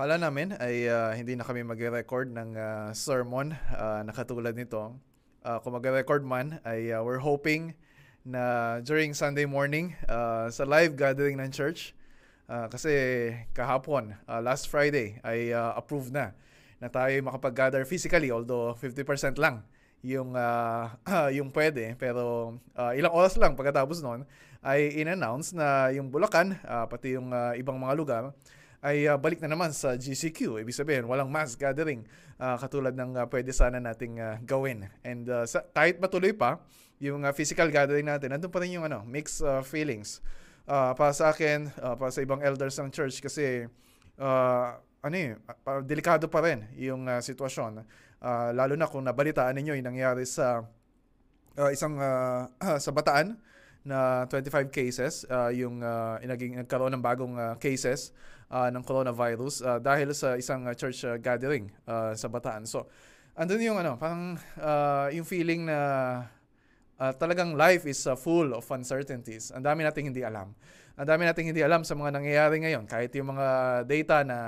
[0.00, 4.96] akala namin ay uh, hindi na kami magre-record ng uh, sermon uh, na katulad nito.
[5.44, 7.76] Uh, kung magre-record man, ay uh, we're hoping
[8.24, 11.92] na during Sunday morning uh, sa live gathering ng church,
[12.48, 12.88] uh, kasi
[13.52, 16.32] kahapon, uh, last Friday, ay uh, approved na
[16.80, 19.68] na tayo makapag-gather physically, although 50% lang
[20.00, 20.96] yung uh,
[21.36, 24.24] yung pwede pero uh, ilang oras lang pagkatapos noon
[24.64, 28.22] ay in-announce na yung Bulacan uh, pati yung uh, ibang mga lugar
[28.80, 30.60] ay uh, balik na naman sa GCQ.
[30.64, 32.08] Ibig sabihin, walang mass gathering
[32.40, 34.88] uh, katulad ng uh, pwede sana nating uh, gawin.
[35.04, 36.64] And uh, sa, kahit matuloy pa
[36.96, 40.24] yung uh, physical gathering natin, nandun pa rin yung ano, mixed uh, feelings.
[40.64, 43.68] Uh, para sa akin, uh, para sa ibang elders ng church kasi
[44.16, 44.68] uh,
[45.00, 45.32] ano eh,
[45.84, 47.84] delikado pa rin yung uh, sitwasyon.
[48.20, 50.60] Uh, lalo na kung nabalitaan ninyo yung nangyari sa
[51.56, 52.48] uh, isang uh,
[52.84, 53.40] sa Bataan
[53.80, 58.12] na 25 cases uh, yung uh, naging nagkaroon ng bagong uh, cases
[58.50, 62.66] uh, ng coronavirus uh, dahil sa isang uh, church uh, gathering uh, sa Bataan.
[62.66, 62.90] So,
[63.38, 65.78] andun yung ano, parang uh, yung feeling na
[66.98, 69.54] uh, talagang life is uh, full of uncertainties.
[69.54, 70.52] Ang dami nating hindi alam.
[71.00, 72.84] Ang dami nating hindi alam sa mga nangyayari ngayon.
[72.84, 73.46] Kahit yung mga
[73.88, 74.38] data na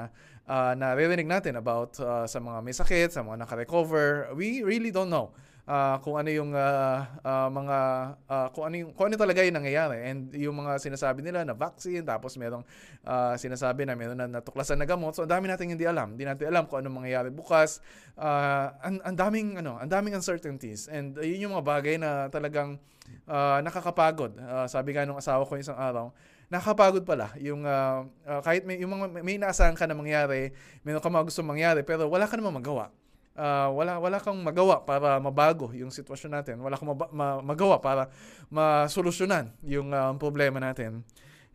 [0.45, 5.09] uh, naririnig natin about uh, sa mga may sakit, sa mga naka-recover, we really don't
[5.09, 5.33] know
[5.67, 7.79] uh, kung ano yung uh, uh, mga
[8.27, 9.99] uh, kung ano yung kung ano talaga yung nangyayari.
[10.09, 12.65] And yung mga sinasabi nila na vaccine tapos merong
[13.07, 15.15] uh, sinasabi na meron na natuklasan na gamot.
[15.15, 16.15] So ang dami nating hindi alam.
[16.15, 17.83] Hindi natin alam kung ano mangyayari bukas.
[18.19, 20.91] Uh, ang, ang daming ano ang daming uncertainties.
[20.91, 22.79] And uh, yun yung mga bagay na talagang
[23.27, 24.39] uh, nakakapagod.
[24.39, 26.11] Uh, sabi nga nung asawa ko isang araw
[26.53, 30.53] nakakapagod pala yung uh, uh, kahit may yung mga may inaasahan ka na mangyari,
[30.85, 32.93] meron ka mga gusto mangyari pero wala ka namang magawa
[33.37, 36.57] uh, wala wala kang magawa para mabago yung sitwasyon natin.
[36.61, 38.09] Wala kang maba- ma- magawa para
[38.53, 41.05] masolusyonan yung uh, problema natin.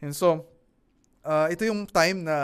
[0.01, 0.45] And so,
[1.25, 2.37] uh, ito yung time na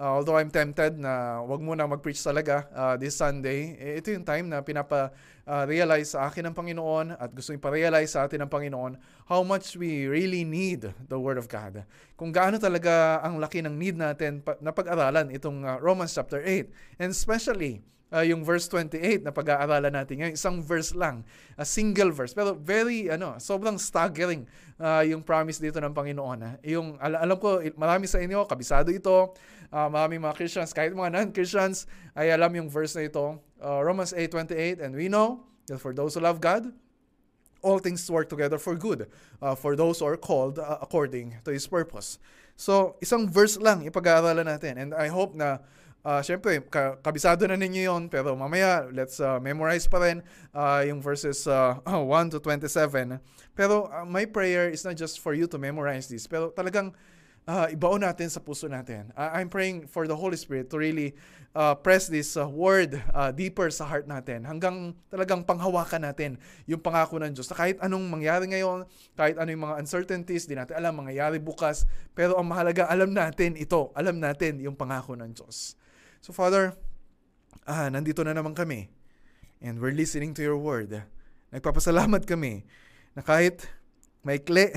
[0.00, 4.26] uh, although I'm tempted na wag muna mag-preach talaga uh, this Sunday, eh, ito yung
[4.26, 5.14] time na pinapa
[5.46, 8.98] uh, realize sa akin ng Panginoon at gusto ipa-realize sa atin ng Panginoon
[9.30, 11.86] how much we really need the Word of God.
[12.18, 16.98] Kung gaano talaga ang laki ng need natin na pag-aralan itong uh, Romans chapter 8.
[16.98, 20.34] And especially uh, yung verse 28 na pag-aaralan natin ngayon.
[20.36, 21.24] Isang verse lang,
[21.56, 22.36] a single verse.
[22.36, 24.44] Pero very, ano, sobrang staggering
[24.76, 26.38] uh, yung promise dito ng Panginoon.
[26.44, 26.52] Ha?
[26.68, 29.32] Yung, al- alam ko, marami sa inyo, kabisado ito,
[29.72, 33.40] uh, marami mga Christians, kahit mga non-Christians, ay alam yung verse na ito.
[33.58, 36.68] Uh, Romans 8.28, and we know that for those who love God,
[37.62, 39.06] all things work together for good
[39.40, 42.18] uh, for those who are called uh, according to His purpose.
[42.58, 44.76] So, isang verse lang ipag-aaralan natin.
[44.76, 45.62] And I hope na
[46.02, 50.18] Uh, Siyempre, ka- kabisado na ninyo yon pero mamaya, let's uh, memorize pa rin
[50.50, 53.22] uh, yung verses uh, 1 to 27.
[53.54, 56.90] Pero uh, my prayer is not just for you to memorize this, pero talagang
[57.46, 59.14] uh, ibaon natin sa puso natin.
[59.14, 61.14] Uh, I'm praying for the Holy Spirit to really
[61.54, 66.30] uh, press this uh, word uh, deeper sa heart natin hanggang talagang panghawakan natin
[66.66, 70.58] yung pangako ng Diyos na kahit anong mangyari ngayon, kahit ano yung mga uncertainties, di
[70.58, 71.86] natin alam mangyayari bukas,
[72.16, 75.78] pero ang mahalaga, alam natin ito, alam natin yung pangako ng Diyos.
[76.22, 76.70] So Father,
[77.66, 78.86] ah, nandito na naman kami
[79.58, 81.02] and we're listening to your word.
[81.50, 82.62] Nagpapasalamat kami
[83.18, 83.66] na kahit
[84.22, 84.70] maikli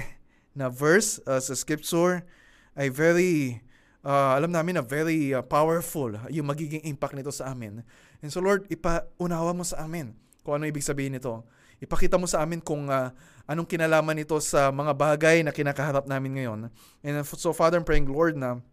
[0.58, 2.26] na verse uh, sa scripture
[2.74, 3.62] ay very,
[4.02, 7.86] uh, alam namin na very uh, powerful yung magiging impact nito sa amin.
[8.26, 11.46] And so Lord, ipaunawa mo sa amin kung ano ibig sabihin nito.
[11.78, 13.14] Ipakita mo sa amin kung uh,
[13.46, 16.60] anong kinalaman nito sa mga bagay na kinakaharap namin ngayon.
[17.06, 18.66] And so Father, I'm praying Lord na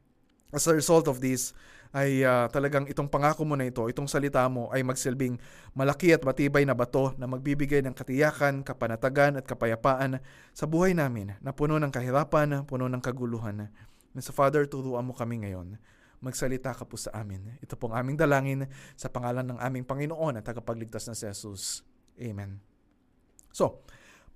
[0.52, 1.56] as a result of this,
[1.92, 5.36] ay uh, talagang itong pangako mo na ito, itong salita mo ay magsilbing
[5.76, 10.24] malaki at matibay na bato na magbibigay ng katiyakan, kapanatagan at kapayapaan
[10.56, 13.68] sa buhay namin na puno ng kahirapan, puno ng kaguluhan.
[14.16, 15.76] And so Father, turuan mo kami ngayon.
[16.24, 17.60] Magsalita ka po sa amin.
[17.60, 21.84] Ito pong aming dalangin sa pangalan ng aming Panginoon at tagapagligtas na si Jesus.
[22.16, 22.62] Amen.
[23.52, 23.84] So,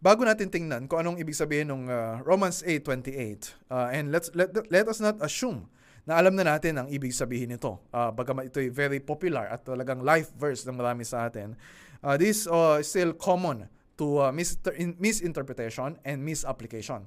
[0.02, 4.52] bago natin tingnan kung anong ibig sabihin ng uh, Romans 8:28, uh, and let's let,
[4.52, 5.70] let us not assume
[6.06, 7.82] na alam na natin ang ibig sabihin nito.
[7.90, 11.58] Uh, bagamat ito ay very popular at talagang life verse ng marami sa atin,
[12.06, 13.66] uh, this uh, still common
[13.98, 14.56] to uh, mis-
[15.02, 17.02] misinterpretation and misapplication.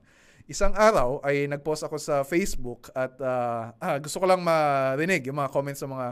[0.49, 5.37] Isang araw ay nag-post ako sa Facebook at uh, ah, gusto ko lang marinig yung
[5.37, 6.07] mga comments sa mga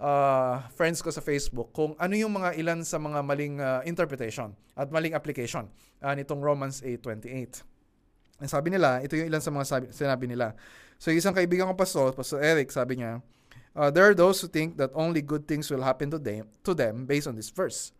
[0.00, 4.56] uh, friends ko sa Facebook kung ano yung mga ilan sa mga maling uh, interpretation
[4.72, 5.68] at maling application
[6.00, 8.40] uh, nitong Romans 8.28.
[8.40, 10.56] Ang sabi nila, ito yung ilan sa mga sabi, sinabi nila.
[10.98, 13.20] So isang kaibigan ko pastor, Pastor Eric, sabi niya,
[13.76, 16.72] uh, there are those who think that only good things will happen to them, to
[16.72, 17.92] them based on this verse.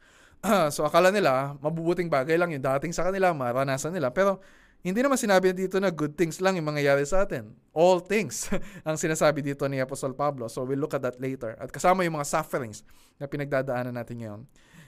[0.75, 4.13] so akala nila, mabubuting bagay lang yung dating sa kanila, maranasan nila.
[4.13, 4.41] Pero
[4.85, 7.57] hindi naman sinabi dito na good things lang yung mangyayari sa atin.
[7.73, 8.53] All things
[8.89, 10.45] ang sinasabi dito ni Apostol Pablo.
[10.53, 11.57] So we'll look at that later.
[11.57, 12.85] At kasama yung mga sufferings
[13.17, 14.41] na pinagdadaanan natin ngayon.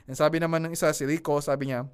[0.05, 1.89] And sabi naman ng isa, si Rico, sabi niya,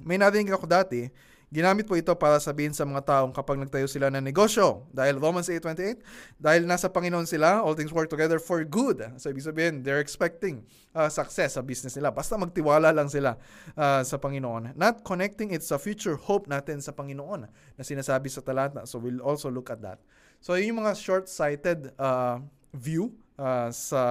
[0.00, 1.12] may narinig ako dati
[1.48, 4.84] Ginamit po ito para sabihin sa mga taong kapag nagtayo sila ng negosyo.
[4.92, 5.96] Dahil Romans 8.28,
[6.36, 9.00] dahil nasa Panginoon sila, all things work together for good.
[9.16, 12.12] So, ibig sabihin, they're expecting uh, success sa business nila.
[12.12, 13.40] Basta magtiwala lang sila
[13.80, 14.76] uh, sa Panginoon.
[14.76, 18.84] Not connecting it sa future hope natin sa Panginoon na sinasabi sa talata.
[18.84, 20.04] So, we'll also look at that.
[20.44, 22.44] So, yun yung mga short-sighted uh,
[22.76, 24.02] view uh, sa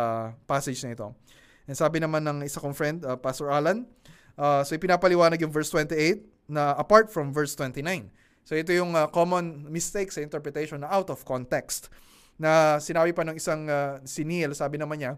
[0.50, 1.14] passage na ito.
[1.68, 3.84] And sabi naman ng isa kong friend, uh, Pastor Alan,
[4.40, 8.10] uh, so ipinapaliwanag yung verse 28, na apart from verse 29.
[8.48, 11.92] So ito yung uh, common mistake sa interpretation na out of context.
[12.40, 14.24] Na sinabi pa ng isang uh, si
[14.56, 15.14] sabi naman niya,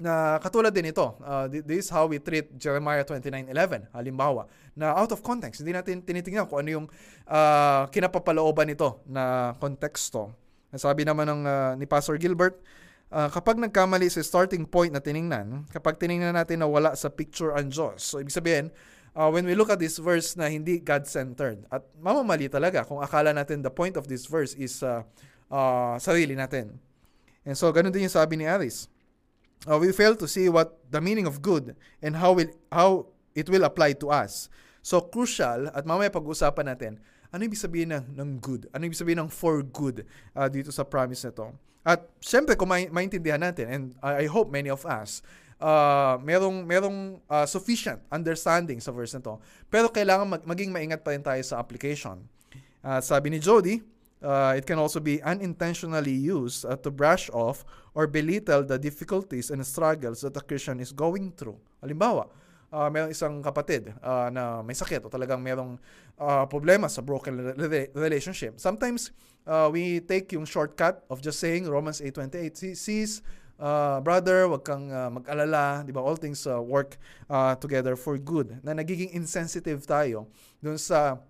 [0.00, 1.16] na katulad din ito.
[1.24, 3.92] Uh, this is how we treat Jeremiah 29.11.
[3.92, 5.64] Halimbawa, na out of context.
[5.64, 6.86] Hindi natin tinitingnan kung ano yung
[7.28, 10.32] uh, kinapapalooban nito na konteksto.
[10.76, 12.60] Sabi naman ng uh, ni Pastor Gilbert,
[13.08, 17.56] uh, kapag nagkamali sa starting point na tiningnan, kapag tiningnan natin na wala sa picture
[17.56, 18.68] ang Diyos, so ibig sabihin,
[19.16, 21.64] uh, when we look at this verse na hindi God-centered.
[21.72, 25.00] At mamamali talaga kung akala natin the point of this verse is uh,
[25.48, 26.76] uh, sarili natin.
[27.48, 28.92] And so, ganun din yung sabi ni Aris.
[29.64, 31.72] Uh, we fail to see what the meaning of good
[32.04, 34.52] and how, will, how it will apply to us.
[34.84, 36.92] So, crucial, at mamaya pag-usapan natin,
[37.32, 38.70] ano ibig sabihin ng, ng good?
[38.70, 41.46] Ano ibig sabihin ng for good uh, dito sa promise na to?
[41.86, 45.22] At syempre, kung ma- maintindihan natin, and I, I hope many of us,
[45.60, 49.40] uh, merong, merong uh, sufficient understanding sa verse na to.
[49.72, 52.20] Pero kailangan mag, maging maingat pa rin tayo sa application.
[52.84, 53.82] Uh, sabi ni Jody,
[54.22, 57.64] uh, it can also be unintentionally used uh, to brush off
[57.96, 61.58] or belittle the difficulties and struggles that a Christian is going through.
[61.82, 62.28] Halimbawa,
[62.72, 65.80] uh, mayroong isang kapatid uh, na may sakit o talagang mayroong
[66.20, 68.60] uh, problema sa broken re- relationship.
[68.60, 69.10] Sometimes,
[69.46, 73.22] uh, we take yung shortcut of just saying Romans 8.28 sees
[73.60, 76.00] uh, brother, wag kang uh, mag-alala, 'di ba?
[76.00, 76.96] All things uh, work
[77.28, 78.60] uh, together for good.
[78.64, 80.28] Na nagiging insensitive tayo
[80.60, 81.20] dun sa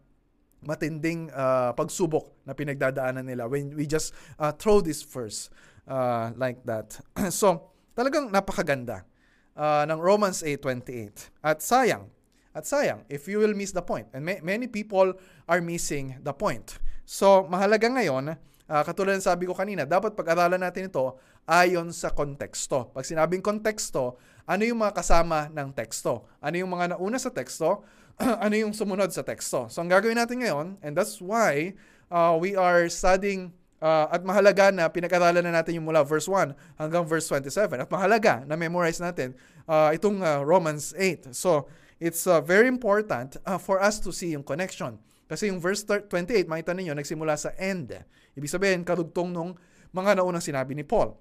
[0.65, 5.49] matinding uh, pagsubok na pinagdadaanan nila when we just uh, throw this verse
[5.87, 6.99] uh, like that.
[7.31, 9.07] so, talagang napakaganda
[9.55, 11.31] uh, ng Romans 8:28.
[11.43, 12.11] At sayang,
[12.51, 14.11] at sayang if you will miss the point.
[14.11, 15.15] And may, many people
[15.47, 16.79] are missing the point.
[17.07, 18.35] So, mahalaga ngayon
[18.71, 22.91] uh, katulad ng sabi ko kanina, dapat pag-aralan natin ito ayon sa konteksto.
[22.91, 26.27] Pag sinabing konteksto, ano yung mga kasama ng teksto?
[26.39, 27.83] Ano yung mga nauna sa teksto?
[28.45, 29.67] ano yung sumunod sa teksto?
[29.71, 31.75] So ang gagawin natin ngayon, and that's why
[32.11, 33.51] uh, we are studying
[33.83, 37.87] uh, at mahalaga na pinag-aralan na natin yung mula verse 1 hanggang verse 27.
[37.87, 39.35] At mahalaga na memorize natin
[39.69, 41.35] uh, itong uh, Romans 8.
[41.35, 41.69] So
[42.01, 44.99] it's uh, very important uh, for us to see yung connection.
[45.27, 47.91] Kasi yung verse 28, makita ninyo, nagsimula sa end.
[48.37, 49.57] Ibig sabihin, karugtong nung
[49.91, 51.17] mga naunang sinabi ni Paul.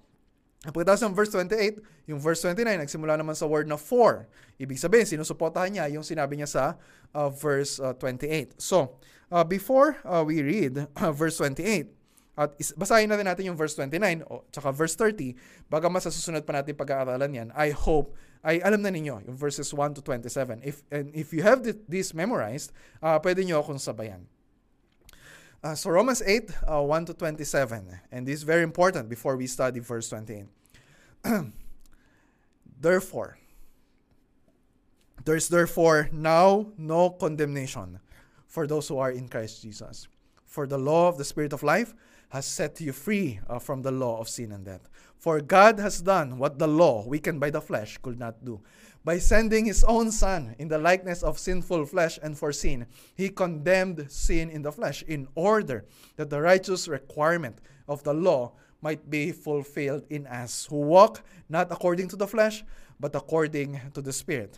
[0.66, 4.26] Pagkatapos ng verse 28, yung verse 29, nagsimula naman sa word na for.
[4.58, 6.64] Ibig sabihin, sinusuportahan niya yung sinabi niya sa
[7.14, 8.58] uh, verse uh, 28.
[8.58, 8.98] So,
[9.30, 11.94] uh, before uh, we read uh, verse 28,
[12.36, 16.04] at is, basahin na rin natin yung verse 29 o tsaka verse 30 baga mas
[16.04, 17.50] susunod pa natin pag-aaralan yan.
[17.56, 18.12] I hope
[18.44, 20.60] ay alam na ninyo yung verses 1 to 27.
[20.62, 24.28] If and if you have this memorized, uh, pwede niyo akong sabayan.
[25.66, 28.00] Uh, so Romans 8, uh, 1 to 27.
[28.12, 30.46] And this is very important before we study verse 28.
[32.80, 33.40] therefore,
[35.26, 38.00] there is therefore now no condemnation
[38.46, 40.08] for those who are in Christ Jesus.
[40.46, 41.96] For the law of the Spirit of life
[42.30, 44.88] has set you free uh, from the law of sin and death.
[45.18, 48.62] For God has done what the law, weakened by the flesh, could not do
[49.06, 53.30] by sending his own Son in the likeness of sinful flesh and for sin, he
[53.30, 55.86] condemned sin in the flesh in order
[56.16, 61.72] that the righteous requirement of the law might be fulfilled in us who walk not
[61.72, 62.64] according to the flesh,
[63.00, 64.58] but according to the Spirit.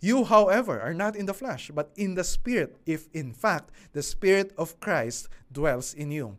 [0.00, 4.02] You, however, are not in the flesh, but in the Spirit, if in fact the
[4.02, 6.36] Spirit of Christ dwells in you.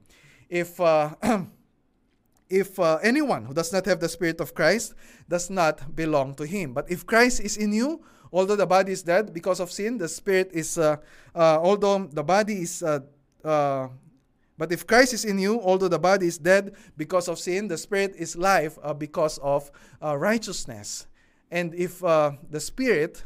[0.50, 1.14] If uh,
[2.50, 4.96] if uh, anyone who does not have the Spirit of Christ
[5.30, 6.74] does not belong to him.
[6.74, 8.02] But if Christ is in you,
[8.34, 10.98] although the body is dead because of sin, the Spirit is, uh,
[11.36, 13.00] uh, although the body is, uh,
[13.46, 13.90] uh,
[14.58, 17.78] But if Christ is in you, although the body is dead because of sin, the
[17.78, 19.72] spirit is life because of
[20.04, 21.08] righteousness.
[21.50, 23.26] And if the spirit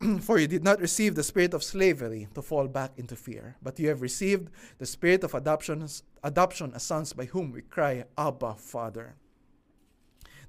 [0.20, 3.78] For you did not receive the spirit of slavery to fall back into fear, but
[3.78, 5.86] you have received the spirit of adoption,
[6.22, 9.16] adoption as sons by whom we cry, Abba, Father.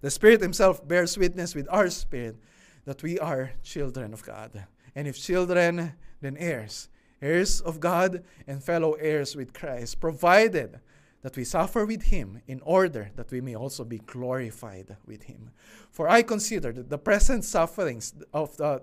[0.02, 2.38] The Spirit Himself bears witness with our spirit
[2.86, 4.66] that we are children of God.
[4.96, 6.90] And if children, then heirs,
[7.22, 10.80] heirs of God and fellow heirs with Christ, provided
[11.22, 15.52] that we suffer with him in order that we may also be glorified with him.
[15.92, 18.82] For I consider that the present sufferings of the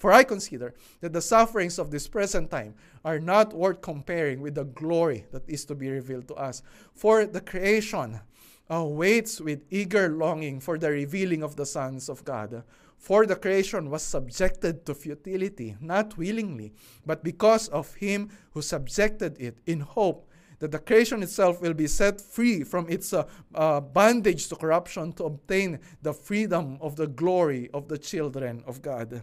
[0.00, 4.54] for I consider that the sufferings of this present time are not worth comparing with
[4.54, 6.62] the glory that is to be revealed to us.
[6.94, 8.18] For the creation
[8.72, 12.64] uh, waits with eager longing for the revealing of the sons of God.
[12.96, 16.72] For the creation was subjected to futility, not willingly,
[17.04, 20.30] but because of him who subjected it, in hope
[20.60, 25.12] that the creation itself will be set free from its uh, uh, bondage to corruption
[25.12, 29.22] to obtain the freedom of the glory of the children of God.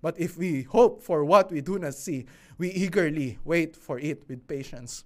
[0.00, 2.26] But if we hope for what we do not see,
[2.56, 5.04] we eagerly wait for it with patience.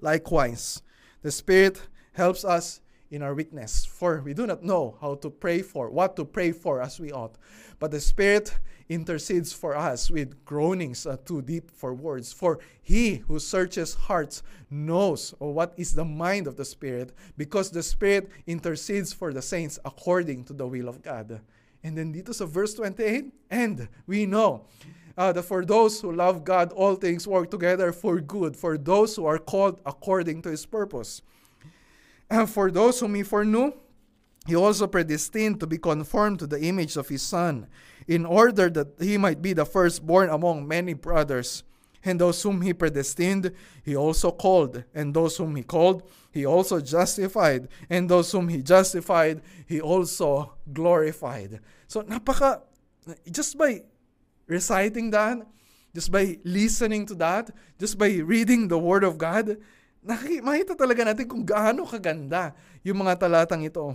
[0.00, 0.82] Likewise,
[1.22, 1.80] the Spirit
[2.12, 6.14] helps us in our weakness, for we do not know how to pray for, what
[6.16, 7.36] to pray for as we ought.
[7.78, 8.56] But the Spirit
[8.88, 12.32] intercedes for us with groanings uh, too deep for words.
[12.32, 17.82] For he who searches hearts knows what is the mind of the Spirit, because the
[17.82, 21.40] Spirit intercedes for the saints according to the will of God.
[21.82, 24.66] And then dito sa verse 28, and we know
[25.16, 29.16] uh, that for those who love God, all things work together for good, for those
[29.16, 31.22] who are called according to his purpose.
[32.28, 33.72] And for those whom he foreknew,
[34.46, 37.66] he also predestined to be conformed to the image of his Son,
[38.06, 41.64] in order that he might be the firstborn among many brothers.
[42.04, 43.52] And those whom he predestined,
[43.84, 44.84] he also called.
[44.94, 46.02] And those whom he called,
[46.32, 47.68] he also justified.
[47.88, 51.60] And those whom he justified, he also glorified.
[51.86, 52.62] So, napaka,
[53.30, 53.84] just by
[54.46, 55.44] reciting that,
[55.94, 59.60] just by listening to that, just by reading the Word of God,
[60.00, 63.92] makita talaga natin kung gaano kaganda yung mga talatang ito.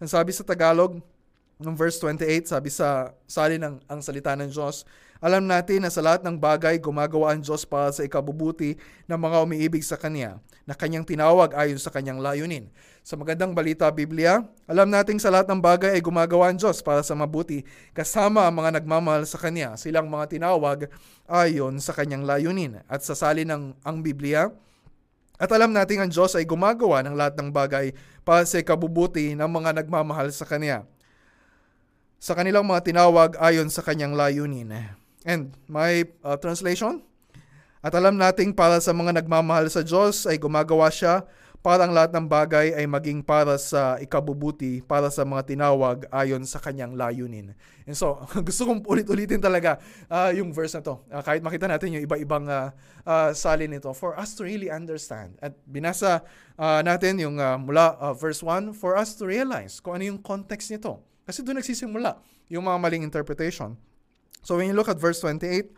[0.00, 1.02] Ang sabi sa Tagalog,
[1.62, 4.82] ng verse 28, sabi sa sali ng ang salita ng Diyos,
[5.22, 8.74] alam natin na sa lahat ng bagay gumagawa ang Diyos para sa ikabubuti
[9.06, 12.66] ng mga umiibig sa Kanya, na Kanyang tinawag ayon sa Kanyang layunin.
[13.06, 17.06] Sa magandang balita Biblia, alam natin sa lahat ng bagay ay gumagawa ang Diyos para
[17.06, 17.62] sa mabuti,
[17.94, 20.90] kasama ang mga nagmamahal sa Kanya, silang mga tinawag
[21.30, 22.82] ayon sa Kanyang layunin.
[22.90, 24.50] At sa sali ng ang Biblia,
[25.38, 27.94] at alam natin ang Diyos ay gumagawa ng lahat ng bagay
[28.26, 30.82] para sa ikabubuti ng mga nagmamahal sa Kanya
[32.22, 34.70] sa kanilang mga tinawag ayon sa kanyang layunin.
[35.22, 37.02] And my uh, translation,
[37.82, 41.26] at alam nating para sa mga nagmamahal sa Diyos ay gumagawa siya
[41.62, 46.42] para ang lahat ng bagay ay maging para sa ikabubuti, para sa mga tinawag ayon
[46.42, 47.54] sa kanyang layunin.
[47.86, 49.78] And so, gusto kong ulit-ulitin talaga
[50.10, 50.98] uh, yung verse na to.
[51.06, 52.74] Uh, kahit makita natin yung iba-ibang uh,
[53.06, 55.38] uh, salin nito for us to really understand.
[55.38, 56.26] At binasa
[56.58, 60.18] uh, natin yung uh, mula uh, verse 1 for us to realize kung ano yung
[60.18, 60.98] context nito.
[61.22, 62.18] Kasi doon nagsisimula
[62.50, 63.78] yung mga maling interpretation.
[64.42, 65.70] So when you look at verse 28,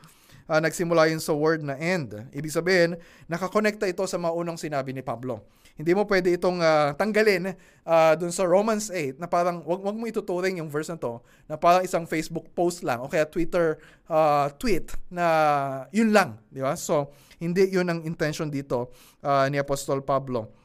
[0.49, 2.17] uh, nagsimula yun sa word na end.
[2.33, 2.97] Ibig sabihin,
[3.29, 5.45] nakakonekta ito sa maunang sinabi ni Pablo.
[5.75, 7.51] Hindi mo pwede itong uh, tanggalin
[7.83, 11.19] uh, dun sa Romans 8 na parang wag, wag mo ituturing yung verse na to
[11.51, 15.27] na parang isang Facebook post lang o kaya Twitter uh, tweet na
[15.91, 16.79] yun lang, di ba?
[16.79, 17.11] So,
[17.43, 18.95] hindi yun ang intention dito
[19.27, 20.64] uh, ni Apostol Pablo.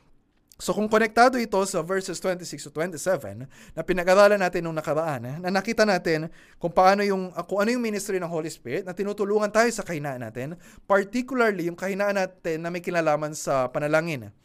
[0.59, 5.47] So kung konektado ito sa verses 26 to 27 na pinag-aralan natin nung nakaraan, na
[5.47, 6.27] nakita natin
[6.59, 10.19] kung paano yung kung ano yung ministry ng Holy Spirit na tinutulungan tayo sa kahinaan
[10.19, 14.35] natin, particularly yung kahinaan natin na may kinalaman sa panalangin.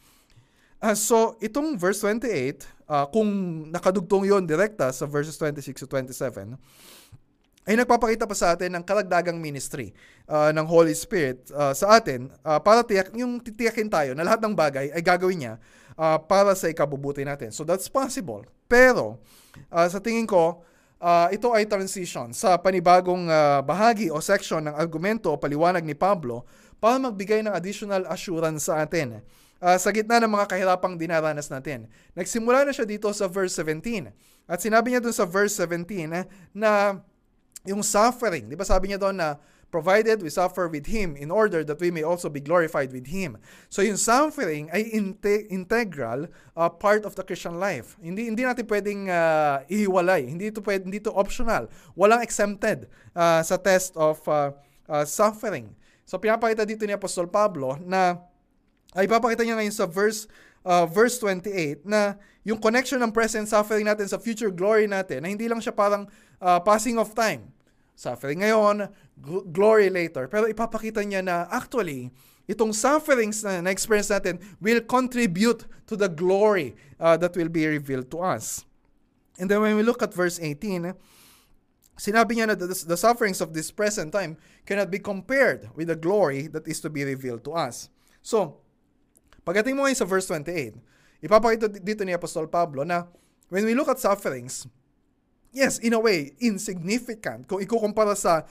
[0.79, 3.27] Uh, so, itong verse 28, uh, kung
[3.75, 6.55] nakadugtong yon direkta sa verses 26 to 27,
[7.65, 9.97] ay nagpapakita pa sa atin ng karagdagang ministry
[10.29, 14.45] uh, ng Holy Spirit uh, sa atin uh, para tiyak, yung titiyakin tayo na lahat
[14.45, 15.55] ng bagay ay gagawin niya
[15.99, 17.51] uh, para sa ikabubuti natin.
[17.51, 18.47] So that's possible.
[18.71, 19.19] Pero
[19.71, 20.63] uh, sa tingin ko,
[21.03, 25.95] uh, ito ay transition sa panibagong uh, bahagi o section ng argumento o paliwanag ni
[25.97, 26.47] Pablo
[26.79, 29.25] para magbigay ng additional assurance sa atin
[29.65, 31.89] uh, sa gitna ng mga kahirapang dinaranas natin.
[32.13, 34.13] Nagsimula na siya dito sa verse 17.
[34.45, 37.01] At sinabi niya dun sa verse 17 eh, na
[37.65, 39.41] yung suffering, di ba sabi niya doon na
[39.75, 43.43] provided we suffer with Him in order that we may also be glorified with Him.
[43.67, 47.99] So yung suffering ay inte- integral uh, part of the Christian life.
[47.99, 50.31] Hindi hindi natin pwedeng uh, ihiwalay.
[50.31, 51.67] Hindi ito pwede, hindi ito optional.
[51.99, 52.87] Walang exempted
[53.19, 54.55] uh, sa test of uh,
[54.87, 55.75] uh, suffering.
[56.07, 58.23] So pinapakita dito ni Apostol Pablo na
[58.95, 60.31] ay papakita niya ngayon sa verse
[60.63, 62.15] uh, verse 28 na
[62.47, 66.07] yung connection ng present suffering natin sa future glory natin na hindi lang siya parang
[66.39, 67.51] uh, passing of time
[67.95, 68.91] suffering ngayon,
[69.23, 70.27] glory later.
[70.27, 72.11] Pero ipapakita niya na actually,
[72.45, 78.11] itong sufferings na na-experience natin will contribute to the glory uh, that will be revealed
[78.11, 78.65] to us.
[79.39, 80.95] And then when we look at verse 18,
[81.99, 85.99] sinabi niya na the, the sufferings of this present time cannot be compared with the
[85.99, 87.91] glory that is to be revealed to us.
[88.23, 88.63] So,
[89.43, 90.79] pagdating mo ngayon sa verse 28,
[91.25, 93.09] ipapakita dito ni Apostol Pablo na
[93.49, 94.67] when we look at sufferings,
[95.55, 98.45] yes, in a way, insignificant kung ikukumpara sa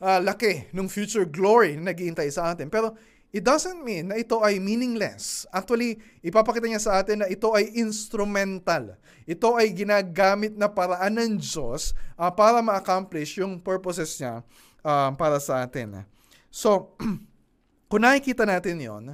[0.00, 2.72] uh, laki ng future glory na naghihintay sa atin.
[2.72, 2.96] Pero
[3.30, 5.46] it doesn't mean na ito ay meaningless.
[5.54, 8.98] Actually, ipapakita niya sa atin na ito ay instrumental.
[9.28, 14.42] Ito ay ginagamit na paraan ng Diyos uh, para ma-accomplish yung purposes niya
[14.82, 16.02] uh, para sa atin.
[16.50, 16.96] So,
[17.90, 19.04] kung nakikita natin yon,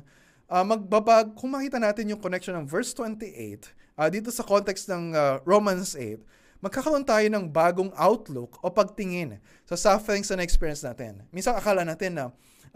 [0.49, 5.13] uh, magbabag, kung makita natin yung connection ng verse 28, uh, dito sa context ng
[5.13, 6.17] uh, Romans 8,
[6.61, 11.25] magkakaroon tayo ng bagong outlook o pagtingin sa sufferings na experience natin.
[11.33, 12.25] Minsan akala natin na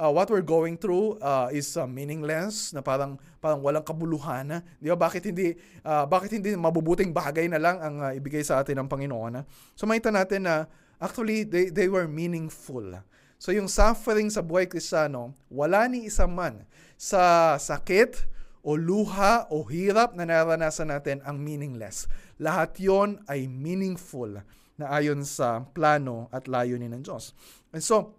[0.01, 4.65] uh, what we're going through uh, is uh, meaningless, na parang parang walang kabuluhan.
[4.81, 4.97] Di ba?
[4.97, 5.53] Bakit hindi
[5.85, 9.45] uh, bakit hindi mabubuting bagay na lang ang uh, ibigay sa atin ng Panginoon?
[9.77, 10.65] So makita natin na
[10.97, 13.05] actually they they were meaningful.
[13.41, 16.69] So yung suffering sa buhay Kristiyano, wala ni isa man
[17.01, 18.29] sa sakit,
[18.61, 22.09] o luha o hirap na naranasan natin ang meaningless.
[22.37, 24.41] Lahat yon ay meaningful
[24.81, 27.37] na ayon sa plano at layunin ng Diyos.
[27.73, 28.17] And so,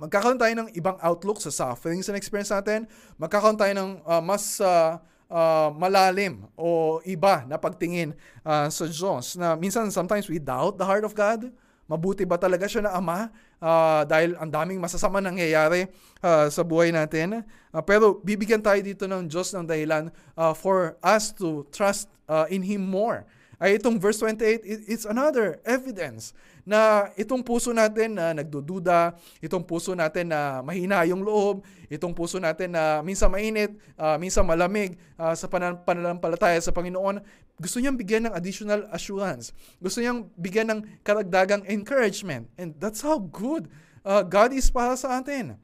[0.00, 2.88] magkakaroon tayo ng ibang outlook sa sufferings and experience natin.
[3.20, 4.96] Magkakaroon tayo ng uh, mas uh,
[5.28, 10.86] uh, malalim o iba na pagtingin uh, sa Diyos na minsan sometimes we doubt the
[10.88, 11.52] heart of God.
[11.88, 13.32] Mabuti ba talaga siya na ama
[13.64, 15.88] uh, dahil ang daming masasama nangyayari
[16.20, 17.40] uh, sa buhay natin.
[17.72, 22.44] Uh, pero bibigyan tayo dito ng Diyos ng dahilan uh, for us to trust uh,
[22.52, 23.24] in Him more.
[23.58, 26.30] Ay itong verse 28, it's another evidence
[26.62, 32.38] na itong puso natin na nagdududa, itong puso natin na mahina yung loob, itong puso
[32.38, 37.18] natin na minsan mainit, uh, minsan malamig uh, sa panan- pananampalataya sa Panginoon,
[37.58, 39.50] gusto niyang bigyan ng additional assurance.
[39.82, 42.46] Gusto niyang bigyan ng karagdagang encouragement.
[42.54, 43.66] And that's how good
[44.06, 45.58] uh, God is para sa atin.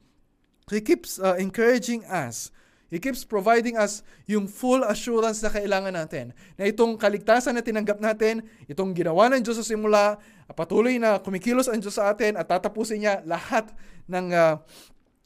[0.67, 2.51] He keeps uh, encouraging us
[2.95, 6.37] He keeps providing us yung full assurance na kailangan natin.
[6.53, 10.21] Na itong kaligtasan na tinanggap natin, itong ginawa ng Diyos sa simula,
[10.53, 13.73] patuloy na kumikilos ang Diyos sa atin at tatapusin niya lahat
[14.05, 14.61] ng uh,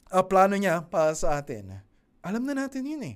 [0.09, 1.83] uh, plano niya para sa atin.
[2.23, 3.15] Alam na natin yun eh.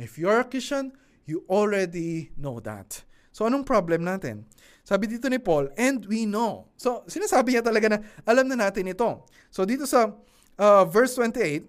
[0.00, 3.04] If you're a Christian, you already know that.
[3.34, 4.48] So anong problem natin?
[4.86, 6.72] Sabi dito ni Paul, and we know.
[6.80, 9.26] So sinasabi niya talaga na alam na natin ito.
[9.52, 10.14] So dito sa
[10.56, 11.66] uh, verse 28,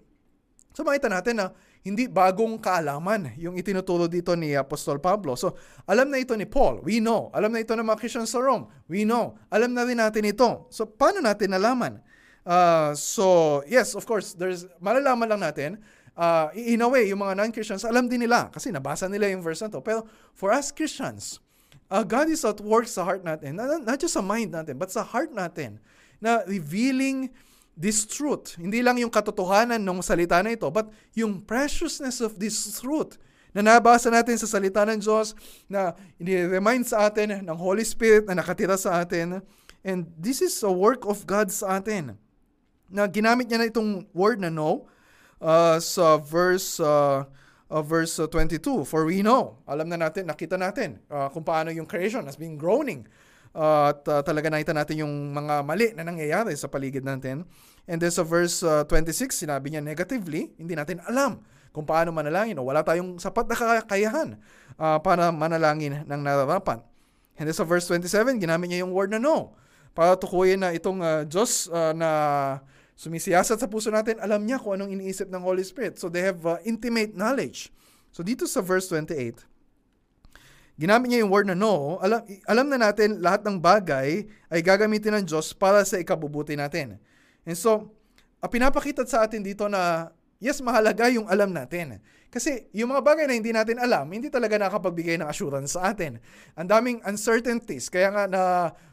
[0.71, 1.45] so makita natin na
[1.87, 5.39] hindi bagong kaalaman yung itinuturo dito ni Apostol Pablo.
[5.39, 5.55] So,
[5.87, 6.83] alam na ito ni Paul.
[6.83, 7.31] We know.
[7.31, 8.67] Alam na ito ng mga Christians sa Rome.
[8.91, 9.39] We know.
[9.47, 10.67] Alam na rin natin ito.
[10.67, 12.03] So, paano natin nalaman?
[12.43, 15.79] Uh, so, yes, of course, there's, malalaman lang natin,
[16.17, 19.61] uh, in a way, yung mga non-Christians, alam din nila kasi nabasa nila yung verse
[19.61, 19.79] na to.
[19.79, 20.03] Pero
[20.33, 21.37] for us Christians,
[21.87, 23.55] uh, God is at work sa heart natin.
[23.55, 25.77] Not, just sa mind natin, but sa heart natin
[26.17, 27.29] na revealing
[27.77, 28.57] this truth.
[28.57, 33.21] Hindi lang yung katotohanan ng salita na ito, but yung preciousness of this truth
[33.53, 35.37] na nabasa natin sa salita ng Diyos,
[35.69, 39.41] na i-remind sa atin ng Holy Spirit na nakatira sa atin.
[39.85, 42.17] And this is a work of God sa atin.
[42.89, 44.85] Na ginamit niya na itong word na know
[45.41, 47.25] uh, sa verse uh,
[47.69, 48.87] uh, verse 22.
[48.87, 52.55] For we know, alam na natin, nakita natin uh, kung paano yung creation has been
[52.55, 53.05] groaning
[53.53, 57.43] uh, at uh, talaga nakita natin yung mga mali na nangyayari sa paligid natin.
[57.87, 61.39] And then sa verse uh, 26, sinabi niya negatively, hindi natin alam
[61.71, 64.29] kung paano manalangin o wala tayong sapat na kakayahan
[64.81, 66.81] uh, para manalangin ng nararapat.
[67.37, 69.53] And sa verse 27, ginamit niya yung word na no
[69.93, 72.09] para tukuyin na itong uh, Diyos uh, na
[72.97, 76.01] sumisiyasat sa puso natin, alam niya kung anong iniisip ng Holy Spirit.
[76.01, 77.69] So they have uh, intimate knowledge.
[78.09, 79.45] So dito sa verse 28,
[80.81, 85.21] ginamit niya yung word na no, alam, alam na natin lahat ng bagay ay gagamitin
[85.21, 86.97] ng Diyos para sa ikabubuti natin.
[87.45, 87.93] And so,
[88.41, 90.09] uh, pinapakita sa atin dito na
[90.41, 92.01] yes, mahalaga yung alam natin.
[92.27, 96.19] Kasi yung mga bagay na hindi natin alam, hindi talaga nakapagbigay ng assurance sa atin.
[96.57, 97.87] Ang daming uncertainties.
[97.87, 98.41] Kaya nga na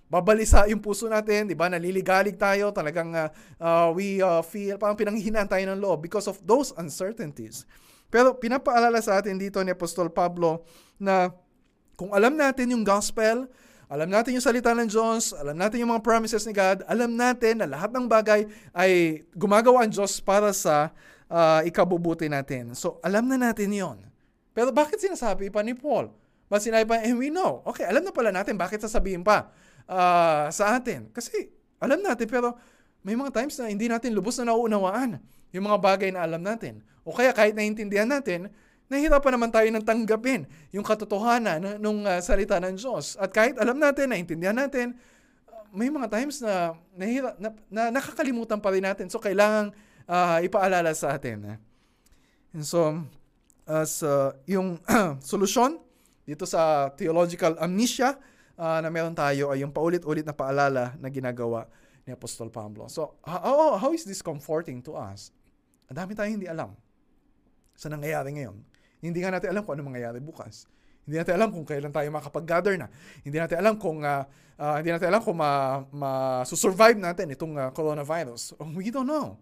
[0.09, 1.67] babalisa yung puso natin, di ba?
[1.67, 6.38] Naliligalig tayo, talagang uh, uh, we uh, feel, parang pinanghihinaan tayo ng loob because of
[6.45, 7.64] those uncertainties.
[8.12, 10.62] Pero pinapaalala sa atin dito ni Apostol Pablo
[11.01, 11.35] na
[11.99, 13.51] kung alam natin yung gospel,
[13.90, 17.62] alam natin yung salita ng Diyos, alam natin yung mga promises ni God, alam natin
[17.62, 20.95] na lahat ng bagay ay gumagawa ang Diyos para sa
[21.31, 22.73] uh, ikabubuti natin.
[22.79, 23.99] So, alam na natin yon.
[24.55, 26.11] Pero bakit sinasabi pa ni Paul?
[26.47, 27.64] Ba sinabi pa, and we know.
[27.67, 29.51] Okay, alam na pala natin, bakit sasabihin pa?
[29.88, 31.09] Uh, sa atin.
[31.12, 32.57] Kasi alam natin pero
[33.05, 35.20] may mga times na hindi natin lubos na nauunawaan
[35.53, 36.81] yung mga bagay na alam natin.
[37.05, 38.49] O kaya kahit naiintindihan natin,
[38.88, 43.20] nahihirapan naman tayo ng tanggapin yung katotohanan ng uh, salita ng Diyos.
[43.20, 44.97] At kahit alam natin, naiintindihan natin,
[45.49, 49.12] uh, may mga times na, nahihira, na, na nakakalimutan pa rin natin.
[49.12, 49.73] So, kailangan
[50.09, 51.61] uh, ipaalala sa atin.
[52.57, 53.05] And so,
[53.68, 54.81] as uh, yung
[55.25, 55.81] solusyon
[56.25, 58.16] dito sa theological amnesia,
[58.59, 61.67] uh, na meron tayo ay yung paulit-ulit na paalala na ginagawa
[62.05, 62.87] ni Apostol Pablo.
[62.93, 65.33] So, how, how is this comforting to us?
[65.88, 66.77] Ang dami tayong hindi alam
[67.75, 68.57] sa nangyayari ngayon.
[69.05, 70.69] Hindi nga natin alam kung ano mangyayari bukas.
[71.05, 72.88] Hindi natin alam kung kailan tayo makapag-gather na.
[73.21, 74.25] Hindi natin alam kung uh,
[74.57, 78.57] uh, hindi natin alam kung ma, ma-survive natin itong uh, coronavirus.
[78.57, 79.37] Oh, we don't know.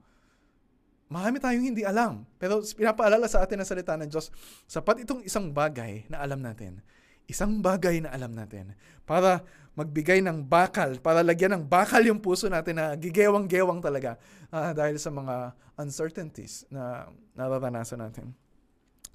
[1.06, 2.26] Marami tayong hindi alam.
[2.42, 4.34] Pero pinapaalala sa atin ang salita ng Diyos,
[4.66, 6.82] sapat itong isang bagay na alam natin
[7.30, 8.74] isang bagay na alam natin
[9.06, 14.20] para magbigay ng bakal, para lagyan ng bakal yung puso natin na gigewang-gewang talaga
[14.52, 18.36] uh, dahil sa mga uncertainties na nararanasan natin.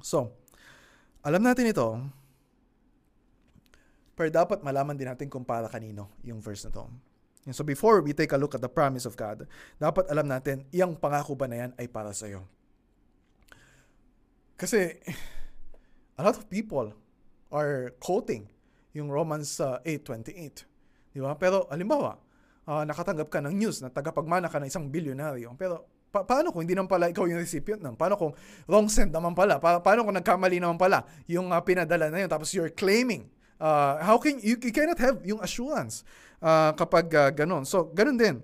[0.01, 0.33] So,
[1.21, 1.87] alam natin ito,
[4.17, 6.89] pero dapat malaman din natin kung para kanino yung verse na to.
[7.53, 9.45] So before we take a look at the promise of God,
[9.77, 12.43] dapat alam natin, iyang pangako ba na yan ay para sa iyo.
[14.57, 14.97] Kasi,
[16.17, 16.91] a lot of people
[17.51, 18.47] are quoting
[18.95, 21.13] yung Romans uh, 8.28.
[21.13, 21.37] Di ba?
[21.37, 22.17] Pero, alimbawa,
[22.65, 25.53] uh, nakatanggap ka ng news na tagapagmana ka ng isang bilyonaryo.
[25.55, 27.95] Pero, pa- paano kung hindi naman pala ikaw yung recipient nun?
[27.95, 28.33] Paano kung
[28.65, 29.61] wrong send naman pala?
[29.61, 32.29] Pa- paano kung nagkamali naman pala yung uh, pinadala na yun?
[32.29, 33.29] Tapos you're claiming.
[33.57, 36.05] Uh, how can you, you cannot have yung assurance
[36.41, 37.65] uh, kapag uh, ganun.
[37.65, 38.35] So, ganun din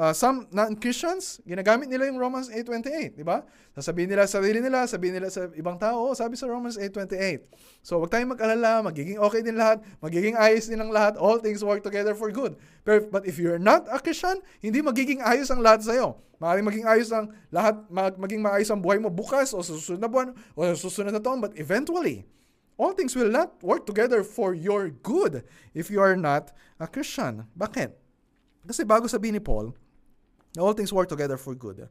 [0.00, 3.44] uh, some non-Christians, ginagamit nila yung Romans 8.28, di ba?
[3.76, 7.44] Sasabihin nila sa sarili nila, sabihin nila sa ibang tao, oh, sabi sa Romans 8.28.
[7.84, 11.60] So, wag tayong mag-alala, magiging okay din lahat, magiging ayos din ang lahat, all things
[11.60, 12.56] work together for good.
[12.88, 16.16] But, but if you're not a Christian, hindi magiging ayos ang lahat sa'yo.
[16.40, 20.00] Maaaring maging ayos ang lahat, mag, maging maayos ang buhay mo bukas o sa susunod
[20.00, 22.24] na buwan o sa susunod na taon, but eventually,
[22.80, 25.44] all things will not work together for your good
[25.76, 27.44] if you are not a Christian.
[27.52, 27.92] Bakit?
[28.64, 29.76] Kasi bago sabihin ni Paul,
[30.58, 31.86] all things work together for good.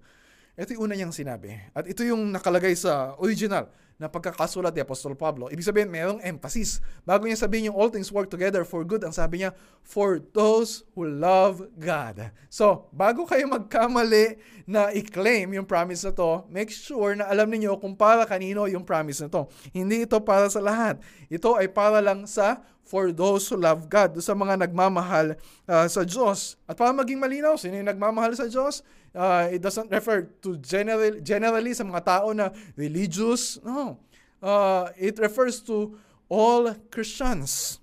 [0.59, 1.55] Ito yung una niyang sinabi.
[1.71, 5.51] At ito yung nakalagay sa original na pagkakasulat ni Apostol Pablo.
[5.51, 6.79] Ibig sabihin, mayroong emphasis.
[7.03, 9.51] Bago niya sabihin yung all things work together for good, ang sabi niya,
[9.83, 12.31] for those who love God.
[12.47, 17.75] So, bago kayo magkamali na i-claim yung promise na to, make sure na alam niyo
[17.75, 19.51] kung para kanino yung promise na to.
[19.75, 21.03] Hindi ito para sa lahat.
[21.27, 25.37] Ito ay para lang sa for those who love God, sa mga nagmamahal
[25.69, 26.57] uh, sa Diyos.
[26.65, 28.81] At para maging malinaw, sino yung nagmamahal sa Diyos?
[29.09, 33.57] Uh, it doesn't refer to general, generally sa mga tao na religious.
[33.65, 33.88] No.
[34.39, 35.99] Uh, it refers to
[36.31, 37.79] all Christians.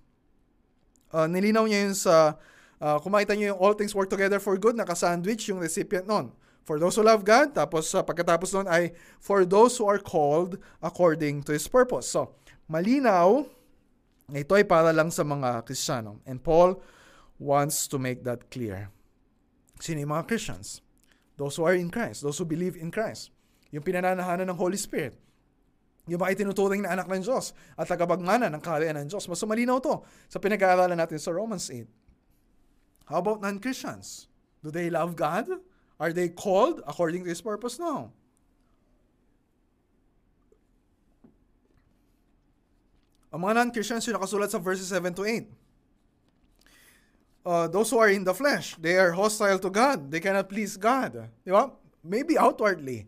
[1.12, 2.36] Uh, nilinaw niya yun sa,
[2.80, 6.32] uh, kung makita niyo yung all things work together for good, nakasandwich yung recipient nun.
[6.66, 8.90] For those who love God, tapos uh, pagkatapos nun ay
[9.22, 12.10] for those who are called according to His purpose.
[12.10, 12.34] So,
[12.66, 13.46] malinaw
[14.34, 16.18] ito ay para lang sa mga Kristiyano.
[16.26, 16.82] And Paul
[17.38, 18.90] wants to make that clear.
[19.78, 20.82] Sino yung mga Christians?
[21.38, 22.26] Those who are in Christ.
[22.26, 23.30] Those who believe in Christ.
[23.70, 25.14] Yung pinananahanan ng Holy Spirit.
[26.06, 29.26] Yung mga itinuturing na anak ng Diyos at tagapagmana ng kaharian ng Diyos.
[29.26, 33.10] Mas malinaw to sa pinag-aaralan natin sa Romans 8.
[33.10, 34.30] How about non-Christians?
[34.62, 35.50] Do they love God?
[35.98, 37.78] Are they called according to His purpose?
[37.78, 38.14] No.
[43.34, 45.44] Ang mga non-Christians yung nakasulat sa verses 7 to 8.
[47.46, 50.10] Uh, those who are in the flesh, they are hostile to God.
[50.10, 51.30] They cannot please God.
[51.46, 51.70] Di ba?
[52.02, 53.06] Maybe outwardly.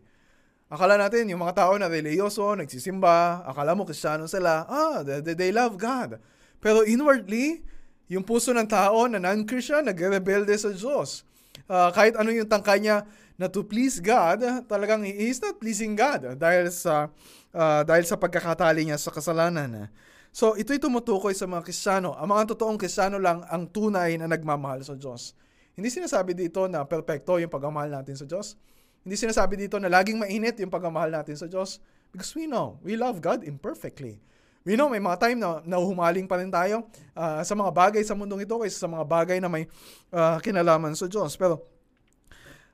[0.69, 5.49] Akala natin, yung mga tao na religyoso, nagsisimba, akala mo kristyano sila, ah, they, they
[5.49, 6.21] love God.
[6.61, 7.65] Pero inwardly,
[8.05, 11.25] yung puso ng tao na non-Christian, nagrebelde sa Diyos.
[11.65, 13.05] Uh, kahit ano yung tangka niya
[13.37, 17.09] na to please God, talagang he is not pleasing God dahil sa
[17.53, 19.89] uh, dahil sa pagkakatali niya sa kasalanan.
[20.29, 22.13] So, ito'y tumutukoy sa mga Kristiyano.
[22.13, 25.33] Ang mga totoong Kristiyano lang ang tunay na nagmamahal sa Diyos.
[25.73, 28.53] Hindi sinasabi dito na perpekto yung pagmamahal natin sa Diyos.
[29.03, 31.79] Hindi sinasabi dito na laging mainit yung pagmamahal natin sa Diyos.
[32.09, 34.19] Because we know, we love God imperfectly.
[34.67, 36.85] We know, may mga time na nahuhumaling pa rin tayo
[37.15, 39.65] uh, sa mga bagay sa mundong ito kaysa sa mga bagay na may
[40.11, 41.39] uh, kinalaman sa Diyos.
[41.39, 41.63] Pero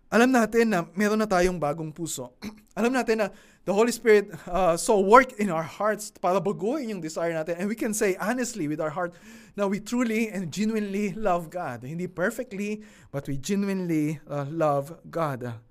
[0.10, 2.34] alam natin na meron na tayong bagong puso.
[2.80, 3.28] alam natin na
[3.66, 7.62] the Holy Spirit uh, so work in our hearts para baguhin yung desire natin.
[7.62, 9.14] And we can say honestly with our heart
[9.54, 11.86] na we truly and genuinely love God.
[11.86, 12.82] Hindi perfectly,
[13.14, 15.62] but we genuinely uh, love God.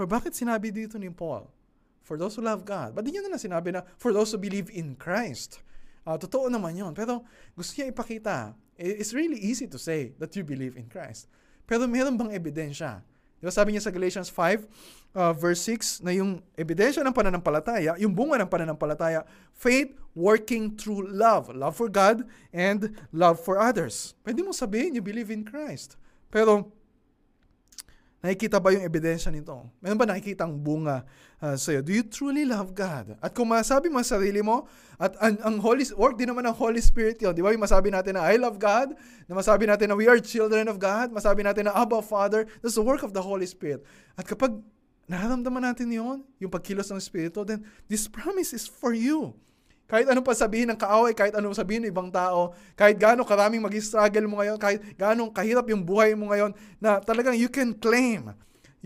[0.00, 1.44] Pero bakit sinabi dito ni Paul?
[2.08, 2.96] For those who love God.
[2.96, 5.60] Ba't di niya na sinabi na for those who believe in Christ?
[6.08, 6.96] Uh, totoo naman yon.
[6.96, 7.20] Pero
[7.52, 11.28] gusto niya ipakita, it's really easy to say that you believe in Christ.
[11.68, 13.04] Pero meron bang ebidensya?
[13.36, 17.92] Di ba sabi niya sa Galatians 5, uh, verse 6, na yung ebidensya ng pananampalataya,
[18.00, 21.52] yung bunga ng pananampalataya, faith working through love.
[21.52, 22.24] Love for God
[22.56, 24.16] and love for others.
[24.24, 26.00] Pwede mo sabihin you believe in Christ.
[26.32, 26.72] Pero
[28.20, 29.64] Nakikita ba yung ebidensya nito?
[29.80, 31.08] Meron ba nakikita ang bunga
[31.40, 31.80] uh, sa'yo?
[31.80, 33.16] Do you truly love God?
[33.16, 34.68] At kung masabi mo sa sarili mo,
[35.00, 37.32] at ang, ang Holy, work din naman ng Holy Spirit yun.
[37.32, 38.92] Di ba yung masabi natin na I love God?
[39.24, 41.08] Na masabi natin na we are children of God?
[41.08, 42.44] Masabi natin na Abba Father?
[42.60, 43.88] That's the work of the Holy Spirit.
[44.20, 44.52] At kapag
[45.08, 49.32] nararamdaman natin yon yung pagkilos ng Espiritu, then this promise is for you.
[49.90, 53.58] Kahit anong pa sabihin ng kaaway, kahit anong sabihin ng ibang tao, kahit gaano karaming
[53.58, 58.30] mag-struggle mo ngayon, kahit gaano kahirap yung buhay mo ngayon, na talagang you can claim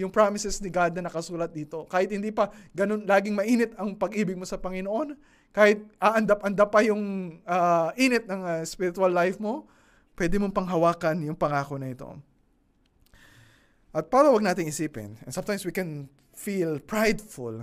[0.00, 1.84] yung promises ni God na nakasulat dito.
[1.92, 5.12] Kahit hindi pa ganun laging mainit ang pag-ibig mo sa Panginoon,
[5.52, 9.68] kahit aandap-andap pa yung uh, init ng uh, spiritual life mo,
[10.16, 12.08] pwede mong panghawakan yung pangako na ito.
[13.94, 17.62] At para wag nating isipin, and sometimes we can feel prideful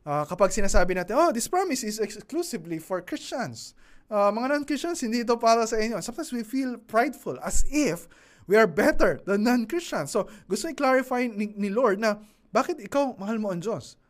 [0.00, 3.76] Uh, kapag sinasabi natin, oh, this promise is exclusively for Christians.
[4.08, 6.00] Uh, mga non-Christians, hindi ito para sa inyo.
[6.00, 8.08] Sometimes we feel prideful as if
[8.48, 10.10] we are better than non-Christians.
[10.10, 12.18] So, gusto i-clarify ni, ni Lord na
[12.50, 14.00] bakit ikaw mahal mo ang Diyos?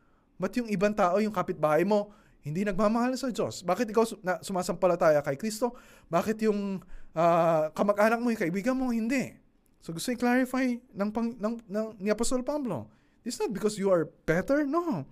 [0.40, 3.60] Ba't yung ibang tao, yung kapitbahay mo, hindi nagmamahal sa Diyos?
[3.60, 5.76] Bakit ikaw na sumasampalataya kay Kristo?
[6.08, 6.80] Bakit yung
[7.12, 9.36] uh, kamag-anak mo, yung kaibigan mo, hindi?
[9.84, 12.88] So gusto i-clarify ng, pang, ng, ng, ni Apostol Pablo.
[13.20, 15.04] It's not because you are better, no.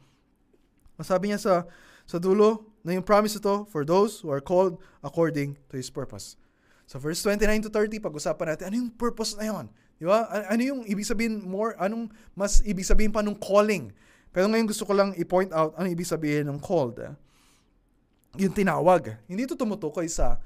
[0.98, 1.54] Masabi niya sa,
[2.04, 6.34] sa dulo na yung promise ito for those who are called according to His purpose.
[6.90, 9.70] Sa verse 29 to 30, pag-usapan natin, ano yung purpose na yon?
[9.98, 10.26] Di ba?
[10.50, 13.94] Ano yung ibig sabihin more, anong mas ibig sabihin pa nung calling?
[14.34, 16.98] Pero ngayon gusto ko lang i-point out ano ibig sabihin ng called.
[16.98, 17.14] Eh?
[18.42, 19.18] Yung tinawag.
[19.30, 20.38] Hindi ito tumutukoy sa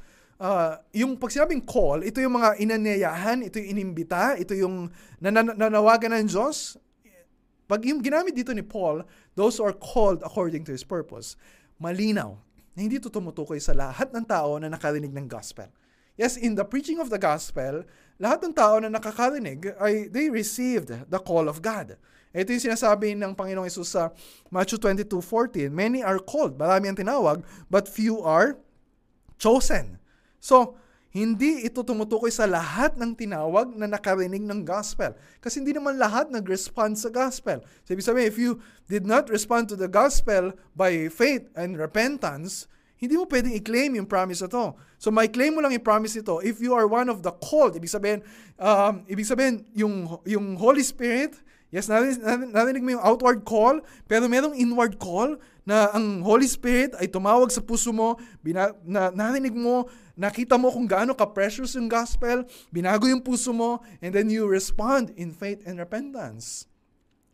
[0.43, 4.91] uh, yung pag sinabing call, ito yung mga inanyayahan, ito yung inimbita, ito yung
[5.23, 6.75] nananawagan ng Diyos
[7.73, 9.01] pag yung ginamit dito ni Paul,
[9.33, 11.41] those who are called according to his purpose,
[11.81, 12.37] malinaw
[12.77, 15.73] na hindi ito tumutukoy sa lahat ng tao na nakarinig ng gospel.
[16.21, 17.89] Yes, in the preaching of the gospel,
[18.21, 21.97] lahat ng tao na nakakarinig ay they received the call of God.
[22.37, 24.13] Ito yung sinasabi ng Panginoong Isus sa
[24.53, 27.41] Matthew 22:14, many are called, marami ang tinawag,
[27.73, 28.61] but few are
[29.41, 29.97] chosen.
[30.45, 30.77] So,
[31.13, 35.13] hindi ito tumutukoy sa lahat ng tinawag na nakarinig ng gospel.
[35.45, 37.61] Kasi hindi naman lahat nag-respond sa gospel.
[37.85, 42.65] So, ibig sabihin, if you did not respond to the gospel by faith and repentance,
[42.97, 44.73] hindi mo pwedeng i-claim yung promise na to.
[44.97, 47.77] So, may claim mo lang i-promise ito if you are one of the called.
[47.77, 48.25] Ibig sabihin,
[48.57, 51.37] um, ibig sabihin yung, yung Holy Spirit,
[51.73, 52.21] yes, narinig,
[52.53, 57.49] narinig mo yung outward call, pero merong inward call na ang Holy Spirit ay tumawag
[57.49, 63.09] sa puso mo, bina, na, narinig mo nakita mo kung gaano ka-precious yung gospel, binago
[63.09, 66.69] yung puso mo, and then you respond in faith and repentance.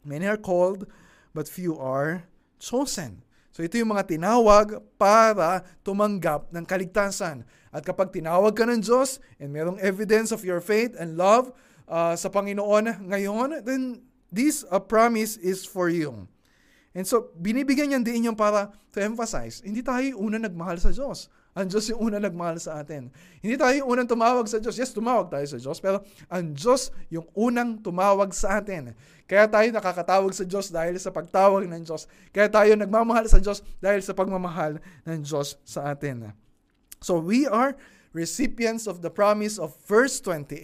[0.06, 0.86] Many are called,
[1.34, 2.24] but few are
[2.62, 3.26] chosen.
[3.50, 7.42] So ito yung mga tinawag para tumanggap ng kaligtasan.
[7.74, 11.50] At kapag tinawag ka ng Diyos and merong evidence of your faith and love
[11.90, 16.28] uh, sa Panginoon ngayon, then this uh, promise is for you.
[16.96, 21.28] And so, binibigyan niyan din yung para to emphasize, hindi tayo una nagmahal sa Diyos.
[21.58, 23.10] Ang Diyos yung unang nagmahal sa atin.
[23.42, 24.78] Hindi tayo unang tumawag sa Diyos.
[24.78, 28.94] Yes, tumawag tayo sa Diyos, pero ang Diyos yung unang tumawag sa atin.
[29.26, 32.06] Kaya tayo nakakatawag sa Diyos dahil sa pagtawag ng Diyos.
[32.30, 36.30] Kaya tayo nagmamahal sa Diyos dahil sa pagmamahal ng Diyos sa atin.
[37.02, 37.74] So we are
[38.14, 40.62] recipients of the promise of verse 28.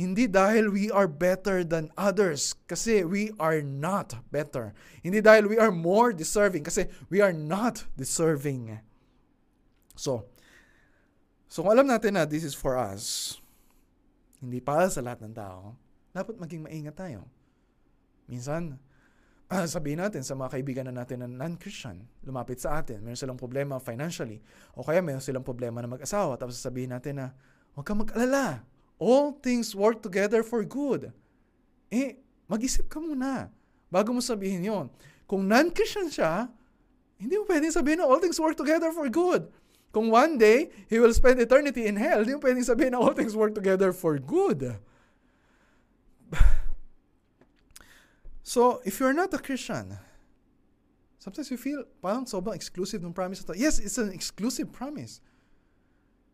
[0.00, 4.72] Hindi dahil we are better than others, kasi we are not better.
[5.04, 8.80] Hindi dahil we are more deserving, kasi we are not deserving.
[9.92, 10.24] So,
[11.52, 13.36] so kung alam natin na this is for us,
[14.40, 15.76] hindi para sa lahat ng tao,
[16.16, 17.28] dapat maging maingat tayo.
[18.24, 18.80] Minsan,
[19.52, 23.36] uh, sabihin natin sa mga kaibigan na natin na non-Christian, lumapit sa atin, meron silang
[23.36, 24.40] problema financially,
[24.72, 27.26] o kaya meron silang problema na mag-asawa, tapos sabihin natin na,
[27.76, 28.64] huwag kang mag-alala,
[29.00, 31.10] all things work together for good.
[31.88, 33.48] Eh, mag-isip ka muna
[33.88, 34.86] bago mo sabihin yon.
[35.24, 36.46] Kung non-Christian siya,
[37.16, 39.48] hindi mo pwedeng sabihin na all things work together for good.
[39.90, 43.16] Kung one day, he will spend eternity in hell, hindi mo pwedeng sabihin na all
[43.16, 44.76] things work together for good.
[48.50, 49.94] So, if you're not a Christian,
[51.22, 53.46] sometimes you feel parang sobrang exclusive ng promise.
[53.54, 55.22] Yes, it's an exclusive promise.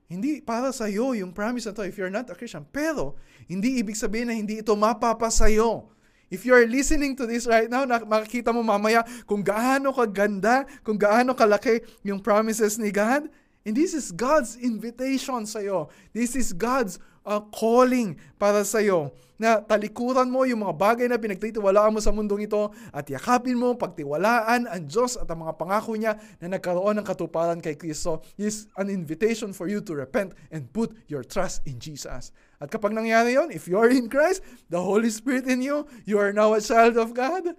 [0.07, 2.63] Hindi para sa iyo yung promise na to if you're not a Christian.
[2.71, 3.19] Pero,
[3.51, 5.91] hindi ibig sabihin na hindi ito mapapa sa iyo.
[6.27, 11.35] If you're listening to this right now, makikita mo mamaya kung gaano kaganda, kung gaano
[11.39, 13.31] kalaki yung promises ni God.
[13.67, 15.91] And this is God's invitation sa iyo.
[16.15, 21.21] This is God's uh, calling para sa iyo na talikuran mo yung mga bagay na
[21.21, 25.93] pinagtitiwalaan mo sa mundong ito at yakapin mo, pagtiwalaan ang Diyos at ang mga pangako
[25.93, 30.65] niya na nagkaroon ng katuparan kay Kristo is an invitation for you to repent and
[30.73, 32.33] put your trust in Jesus.
[32.57, 34.41] At kapag nangyari yon, if you are in Christ,
[34.73, 37.53] the Holy Spirit in you, you are now a child of God,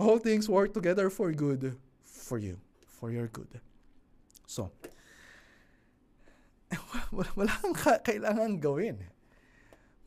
[0.00, 1.76] all things work together for good
[2.08, 2.56] for you,
[2.88, 3.60] for your good.
[4.48, 4.72] So,
[7.36, 9.02] wala, kang kailangan gawin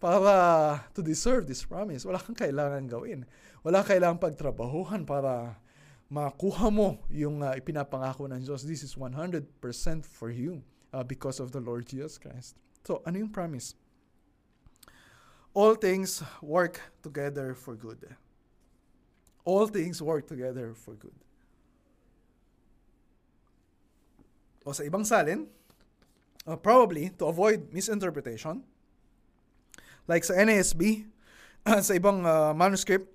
[0.01, 2.06] para to deserve this promise.
[2.06, 3.25] Wala kang kailangan gawin.
[3.65, 5.58] Wala kailangan pagtrabahuhan para
[6.12, 8.62] makuha mo yung uh, ipinapangako ng Diyos.
[8.62, 9.49] This is 100%
[10.06, 10.62] for you
[10.93, 12.54] uh, because of the Lord Jesus Christ.
[12.86, 13.73] So, ano yung promise?
[15.56, 18.06] All things work together for good.
[19.47, 21.15] All things work together for good.
[24.65, 25.45] O sa ibang salin,
[26.47, 28.62] uh, probably to avoid misinterpretation,
[30.08, 31.10] like sa NASB,
[31.86, 33.10] sa ibang uh, manuscript,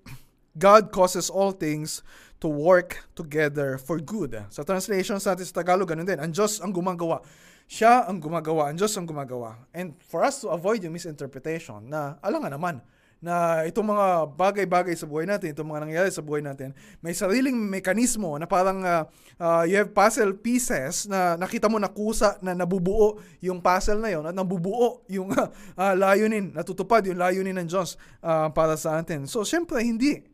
[0.58, 2.02] God causes all things
[2.42, 4.34] to work together for good.
[4.50, 6.18] Sa translation sa atin sa Tagalog, ganun din.
[6.18, 7.22] Ang Diyos ang gumagawa.
[7.70, 8.72] Siya ang gumagawa.
[8.72, 9.54] Ang Diyos ang gumagawa.
[9.70, 12.82] And for us to avoid yung misinterpretation na, alam nga naman,
[13.20, 16.72] na itong mga bagay-bagay sa buhay natin, itong mga nangyayari sa buhay natin,
[17.04, 19.04] may sariling mekanismo na parang uh,
[19.37, 24.09] uh, you have puzzle pieces na nakita mo na kusa na nabubuo yung puzzle na
[24.09, 28.96] yon at nabubuo yung uh, uh, layunin, natutupad yung layunin ng Diyos uh, para sa
[28.96, 29.28] atin.
[29.28, 30.24] So, syempre, hindi.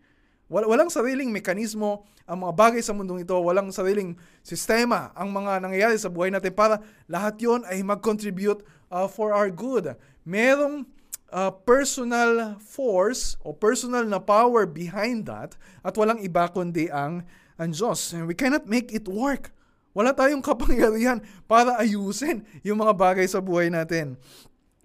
[0.47, 4.15] Wal- walang sariling mekanismo ang mga bagay sa mundong ito, walang sariling
[4.47, 6.79] sistema ang mga nangyayari sa buhay natin para
[7.11, 8.63] lahat yon ay mag-contribute
[8.95, 9.95] uh, for our good.
[10.23, 10.87] Merong
[11.33, 17.27] uh, personal force o personal na power behind that at walang iba kundi ang,
[17.59, 18.15] ang Diyos.
[18.15, 19.51] And we cannot make it work.
[19.97, 24.21] Wala tayong kapangyarihan para ayusin yung mga bagay sa buhay natin.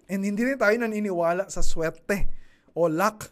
[0.08, 2.28] And hindi rin tayo naniniwala sa swerte
[2.72, 3.28] o luck.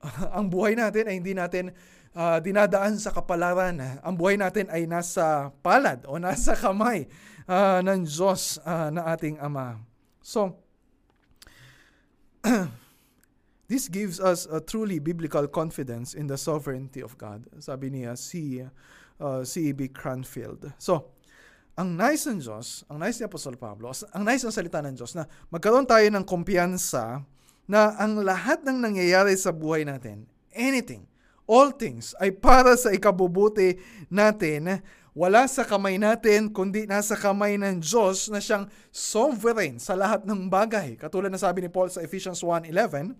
[0.36, 1.76] ang buhay natin ay hindi natin
[2.16, 4.00] uh, dinadaan sa kapalaran.
[4.00, 7.08] Ang buhay natin ay nasa palad o nasa kamay
[7.48, 9.80] uh, ng Diyos uh, na ating Ama.
[10.20, 10.56] So,
[13.70, 17.44] this gives us a truly biblical confidence in the sovereignty of God.
[17.60, 18.64] Sabi niya si
[19.20, 19.92] uh, si E.B.
[19.92, 20.72] Cranfield.
[20.80, 21.12] So,
[21.76, 25.12] ang nice ng Diyos, ang nice ni Apostol Pablo, ang nice ng salita ng Diyos
[25.16, 27.22] na magkaroon tayo ng kumpiyansa
[27.70, 31.06] na ang lahat ng nangyayari sa buhay natin, anything,
[31.46, 33.78] all things, ay para sa ikabubuti
[34.10, 40.22] natin wala sa kamay natin, kundi nasa kamay ng Diyos na siyang sovereign sa lahat
[40.22, 40.94] ng bagay.
[40.94, 43.18] Katulad na sabi ni Paul sa Ephesians 1.11,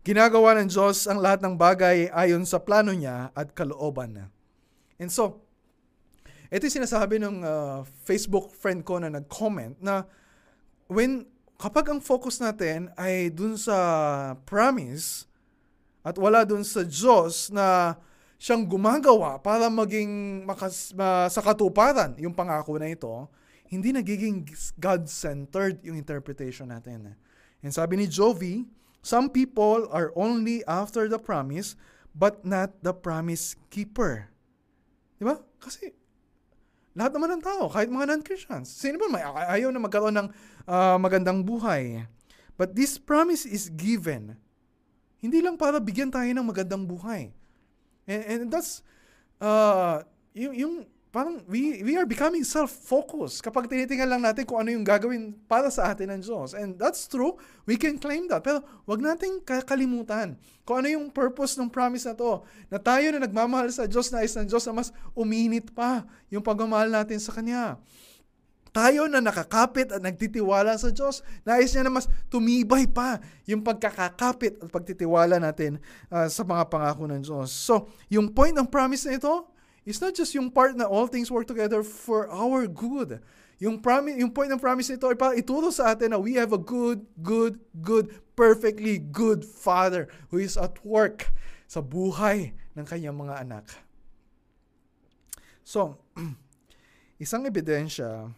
[0.00, 4.24] Ginagawa ng Diyos ang lahat ng bagay ayon sa plano niya at kalooban na.
[4.96, 5.44] And so,
[6.48, 10.08] ito yung sinasabi ng uh, Facebook friend ko na nag-comment na
[10.88, 11.28] when
[11.60, 13.76] kapag ang focus natin ay dun sa
[14.48, 15.28] promise
[16.00, 17.96] at wala dun sa Diyos na
[18.40, 23.28] siyang gumagawa para maging makas, ma, sa katuparan yung pangako na ito,
[23.68, 24.48] hindi nagiging
[24.80, 27.12] God-centered yung interpretation natin.
[27.60, 28.64] And sabi ni Jovi,
[29.04, 31.76] some people are only after the promise,
[32.16, 34.32] but not the promise keeper.
[35.20, 35.36] Di ba?
[35.60, 35.92] Kasi
[36.96, 39.22] lahat naman ng tao, kahit mga non-Christians, sino ba may
[39.60, 40.28] ayaw na magkaroon ng
[40.64, 42.08] uh, magandang buhay?
[42.56, 44.40] But this promise is given.
[45.20, 47.36] Hindi lang para bigyan tayo ng magandang buhay
[48.10, 48.82] And, and that's,
[49.38, 50.02] uh,
[50.34, 50.74] yung, yung
[51.10, 55.66] parang we, we are becoming self-focused kapag tinitingnan lang natin kung ano yung gagawin para
[55.70, 56.54] sa atin ng Diyos.
[56.54, 57.38] And that's true.
[57.66, 58.46] We can claim that.
[58.46, 62.46] Pero wag nating kakalimutan kung ano yung purpose ng promise na to.
[62.70, 66.46] Na tayo na nagmamahal sa Diyos na is ng Diyos na mas uminit pa yung
[66.46, 67.78] pagmamahal natin sa Kanya.
[68.70, 74.62] Tayo na nakakapit at nagtitiwala sa Diyos, nais niya na mas tumibay pa yung pagkakakapit
[74.62, 77.50] at pagtitiwala natin uh, sa mga pangako ng Diyos.
[77.50, 79.50] So, yung point ng promise na ito,
[79.90, 83.24] It's not just yung part na all things work together for our good.
[83.60, 86.52] Yung, promise, yung point ng promise nito ay para ituro sa atin na we have
[86.52, 91.32] a good, good, good, perfectly good Father who is at work
[91.64, 93.66] sa buhay ng kanyang mga anak.
[95.64, 96.00] So,
[97.22, 98.32] isang ebidensya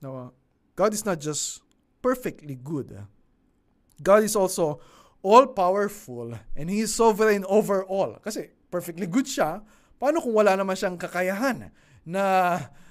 [0.00, 0.30] na
[0.76, 1.64] God is not just
[2.04, 2.96] perfectly good.
[4.02, 4.80] God is also
[5.24, 8.20] all-powerful and He is sovereign over all.
[8.20, 9.64] Kasi perfectly good siya,
[9.96, 11.72] Paano kung wala naman siyang kakayahan
[12.04, 12.24] na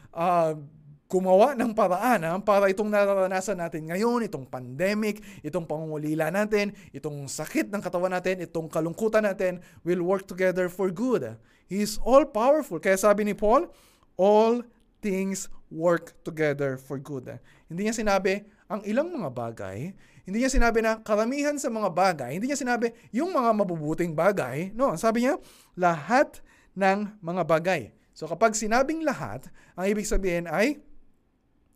[0.10, 0.58] uh,
[1.06, 7.30] gumawa ng paraan ha, para itong nararanasan natin ngayon, itong pandemic, itong pangungulila natin, itong
[7.30, 11.38] sakit ng katawan natin, itong kalungkutan natin will work together for good.
[11.70, 12.82] He is all-powerful.
[12.82, 13.70] Kaya sabi ni Paul,
[14.18, 14.66] all
[15.06, 17.38] things work together for good.
[17.70, 19.94] Hindi niya sinabi, ang ilang mga bagay,
[20.26, 24.74] hindi niya sinabi na karamihan sa mga bagay, hindi niya sinabi yung mga mabubuting bagay.
[24.74, 25.38] No, sabi niya,
[25.78, 26.42] lahat
[26.74, 27.82] ng mga bagay.
[28.18, 29.46] So kapag sinabing lahat,
[29.78, 30.82] ang ibig sabihin ay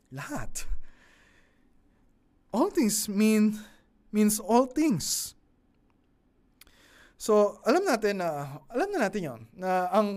[0.10, 0.66] lahat.
[2.50, 3.62] All things mean
[4.10, 5.38] means all things.
[7.20, 10.10] So, alam natin na alam na natin 'yon na ang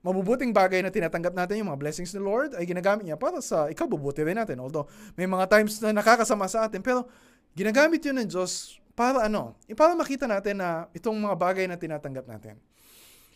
[0.00, 3.68] mabubuting bagay na tinatanggap natin yung mga blessings ni Lord ay ginagamit niya para sa
[3.68, 4.60] ikabubuti rin natin.
[4.60, 7.08] Although may mga times na nakakasama sa atin pero
[7.52, 9.56] ginagamit 'yun ng Diyos para ano?
[9.76, 12.56] Para makita natin na itong mga bagay na tinatanggap natin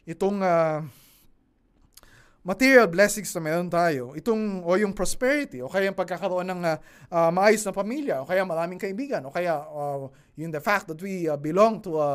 [0.05, 0.85] itong uh,
[2.45, 6.77] material blessings na meron tayo, itong o yung prosperity o kaya yung pagkakaroon ng uh,
[7.09, 10.05] uh, maayos na pamilya o kaya maraming kaibigan o kaya uh,
[10.37, 12.09] yung the fact that we uh, belong to a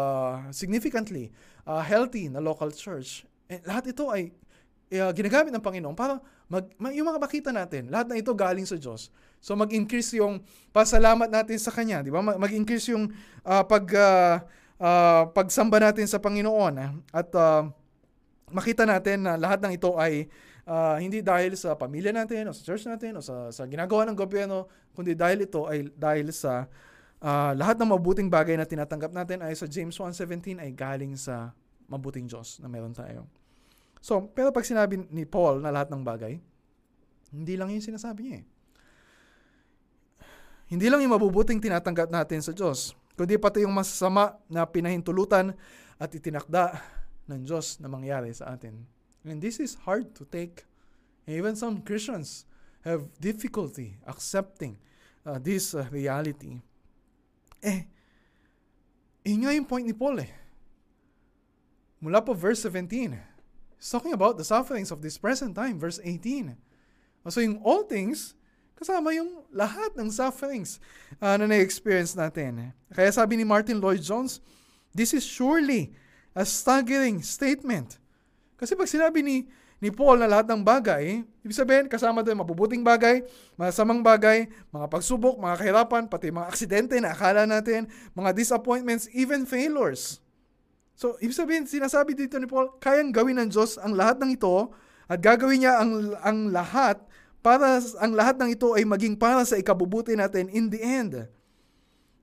[0.54, 1.34] significantly
[1.66, 3.26] uh, healthy na local church.
[3.50, 4.30] Eh, lahat ito ay
[4.94, 8.78] uh, ginagamit ng Panginoon para mag, yung mga makita natin, lahat na ito galing sa
[8.78, 9.10] Diyos.
[9.42, 12.22] So mag-increase yung pasalamat natin sa Kanya, di ba?
[12.22, 13.10] Mag-increase yung
[13.46, 14.36] uh, pag uh,
[14.78, 17.70] uh, pagsamba natin sa Panginoon at uh,
[18.50, 20.26] makita natin na lahat ng ito ay
[20.66, 24.18] uh, hindi dahil sa pamilya natin o sa church natin o sa, sa ginagawa ng
[24.18, 26.66] gobyerno, kundi dahil ito ay dahil sa
[27.22, 31.54] uh, lahat ng mabuting bagay na tinatanggap natin ay sa James 1.17 ay galing sa
[31.90, 33.26] mabuting Diyos na meron tayo.
[34.00, 36.40] So, pero pag sinabi ni Paul na lahat ng bagay,
[37.36, 38.46] hindi lang yung sinasabi niya eh.
[40.70, 45.58] Hindi lang yung mabubuting tinatanggap natin sa Diyos, kundi pati yung masasama na pinahintulutan
[45.98, 46.78] at itinakda
[47.26, 48.86] ng Diyos na mangyari sa atin.
[49.26, 50.70] And this is hard to take.
[51.30, 52.46] even some Christians
[52.82, 54.82] have difficulty accepting
[55.26, 56.58] uh, this uh, reality.
[57.62, 57.86] Eh,
[59.28, 60.32] yun nga yung point ni Paul eh.
[62.02, 63.14] Mula po verse 17.
[63.80, 66.52] He's talking about the sufferings of this present time, verse 18.
[67.32, 68.36] So yung all things,
[68.76, 70.84] kasama yung lahat ng sufferings
[71.24, 72.76] uh, na na-experience natin.
[72.92, 74.44] Kaya sabi ni Martin Lloyd Jones,
[74.92, 75.96] this is surely
[76.36, 78.00] a staggering statement.
[78.60, 79.48] Kasi pag sinabi ni,
[79.80, 83.24] ni Paul na lahat ng bagay, ibig sabihin kasama doon mabubuting bagay,
[83.56, 89.48] masamang bagay, mga pagsubok, mga kahirapan, pati mga aksidente na akala natin, mga disappointments, even
[89.48, 90.20] failures.
[91.00, 94.76] So, ibig sabihin, sinasabi dito ni Paul, kayang gawin ng Diyos ang lahat ng ito
[95.08, 97.00] at gagawin niya ang, ang lahat
[97.40, 101.24] para ang lahat ng ito ay maging para sa ikabubuti natin in the end.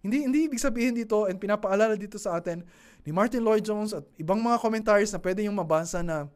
[0.04, 2.60] Hindi hindi ibig sabihin dito and pinapaalala dito sa atin
[3.00, 6.28] ni Martin Lloyd Jones at ibang mga commentaries na pwede yung mabasa na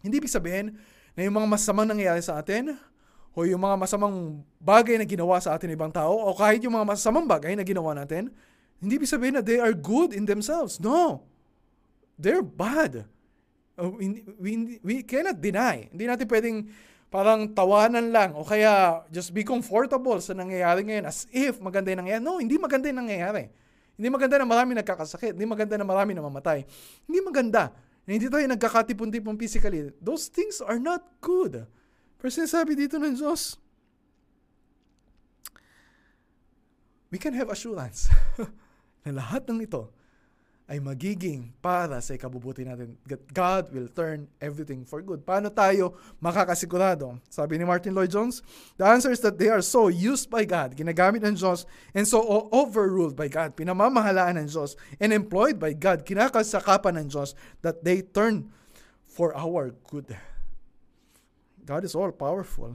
[0.00, 0.80] hindi ibig sabihin
[1.12, 2.72] na yung mga masamang nangyayari sa atin
[3.36, 6.88] o yung mga masamang bagay na ginawa sa atin ibang tao o kahit yung mga
[6.88, 8.32] masamang bagay na ginawa natin,
[8.80, 10.80] hindi ibig sabihin na they are good in themselves.
[10.80, 11.35] No.
[12.16, 13.04] They're bad.
[13.76, 15.92] We, we, we cannot deny.
[15.92, 16.56] Hindi natin pwedeng
[17.12, 22.02] parang tawanan lang o kaya just be comfortable sa nangyayari ngayon as if maganda yung
[22.04, 22.24] nangyayari.
[22.24, 23.52] No, hindi maganda yung nangyayari.
[23.96, 25.32] Hindi maganda na marami nagkakasakit.
[25.36, 26.64] Hindi maganda na marami namamatay.
[27.08, 27.72] Hindi maganda
[28.04, 29.92] na hindi tayo nagkakatipon-tipon physically.
[30.00, 31.64] Those things are not good.
[32.16, 33.56] Pero sinasabi dito ng Diyos,
[37.08, 38.12] we can have assurance
[39.04, 39.88] na lahat ng ito
[40.66, 42.98] ay magiging para sa ikabubuti natin.
[43.30, 45.22] God will turn everything for good.
[45.22, 47.22] Paano tayo makakasigurado?
[47.30, 48.42] Sabi ni Martin Lloyd Jones,
[48.74, 52.18] the answer is that they are so used by God, ginagamit ng Diyos, and so
[52.50, 58.02] overruled by God, pinamamahalaan ng Diyos, and employed by God, kinakasakapan ng Diyos, that they
[58.02, 58.50] turn
[59.06, 60.18] for our good.
[61.62, 62.74] God is all powerful.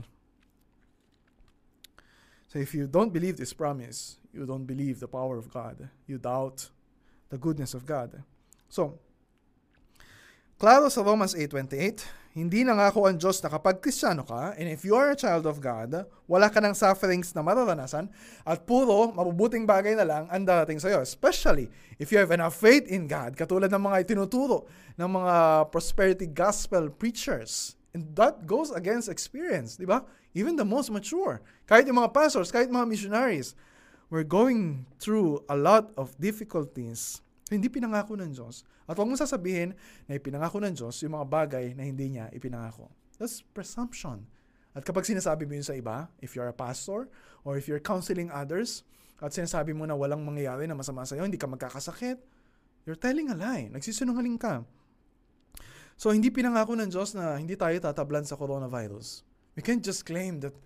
[2.48, 5.92] So if you don't believe this promise, you don't believe the power of God.
[6.08, 6.71] You doubt
[7.32, 8.20] the goodness of God.
[8.68, 9.00] So,
[10.60, 14.92] klaro sa Romans 8.28, hindi nangako ang Diyos na kapag kristyano ka, and if you
[14.96, 18.08] are a child of God, wala ka ng sufferings na mararanasan,
[18.44, 21.00] at puro mabubuting bagay na lang ang darating sa iyo.
[21.00, 25.34] Especially, if you have enough faith in God, katulad ng mga itinuturo ng mga
[25.72, 27.76] prosperity gospel preachers.
[27.92, 30.04] And that goes against experience, di ba?
[30.32, 31.44] Even the most mature.
[31.68, 33.52] Kahit yung mga pastors, kahit mga missionaries,
[34.12, 38.64] we're going through a lot of difficulties hindi pinangako ng Diyos.
[38.88, 39.76] At huwag mo sasabihin
[40.08, 42.88] na ipinangako ng Diyos yung mga bagay na hindi niya ipinangako.
[43.20, 44.24] That's presumption.
[44.72, 47.12] At kapag sinasabi mo yun sa iba, if you're a pastor,
[47.44, 48.88] or if you're counseling others,
[49.20, 52.18] at sinasabi mo na walang mangyayari na masama sa'yo, hindi ka magkakasakit,
[52.88, 53.68] you're telling a lie.
[53.68, 54.64] Nagsisinungaling ka.
[56.00, 59.22] So, hindi pinangako ng Diyos na hindi tayo tatablan sa coronavirus.
[59.54, 60.56] We can't just claim that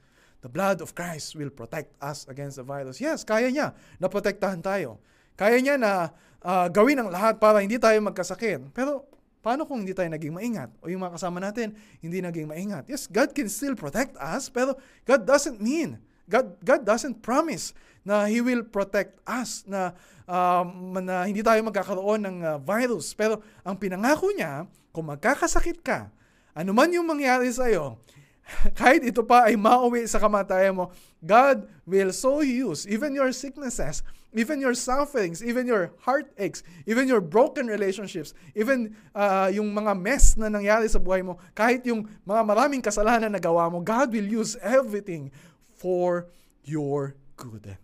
[0.46, 3.02] the blood of Christ will protect us against the virus.
[3.02, 3.74] Yes, kaya niya.
[3.98, 5.02] Naprotektahan tayo.
[5.34, 6.14] Kaya niya na
[6.46, 8.70] uh, gawin ang lahat para hindi tayo magkasakit.
[8.70, 9.10] Pero
[9.42, 10.70] paano kung hindi tayo naging maingat?
[10.78, 12.86] O yung mga kasama natin, hindi naging maingat?
[12.86, 15.98] Yes, God can still protect us, pero God doesn't mean,
[16.30, 17.74] God, God doesn't promise
[18.06, 19.98] na He will protect us, na,
[20.30, 23.10] um, na hindi tayo magkakaroon ng uh, virus.
[23.18, 26.06] Pero ang pinangako niya, kung magkakasakit ka,
[26.54, 27.98] anuman yung mangyari sa iyo,
[28.78, 34.06] kahit ito pa ay mauwi sa kamatayan mo, God will so use even your sicknesses,
[34.30, 40.38] even your sufferings, even your heartaches, even your broken relationships, even uh, yung mga mess
[40.38, 44.28] na nangyari sa buhay mo, kahit yung mga maraming kasalanan na gawa mo, God will
[44.28, 45.34] use everything
[45.76, 46.30] for
[46.62, 47.74] your good.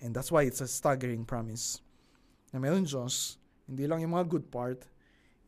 [0.00, 1.80] And that's why it's a staggering promise.
[2.52, 3.36] Na meron Diyos,
[3.68, 4.84] hindi lang yung mga good part,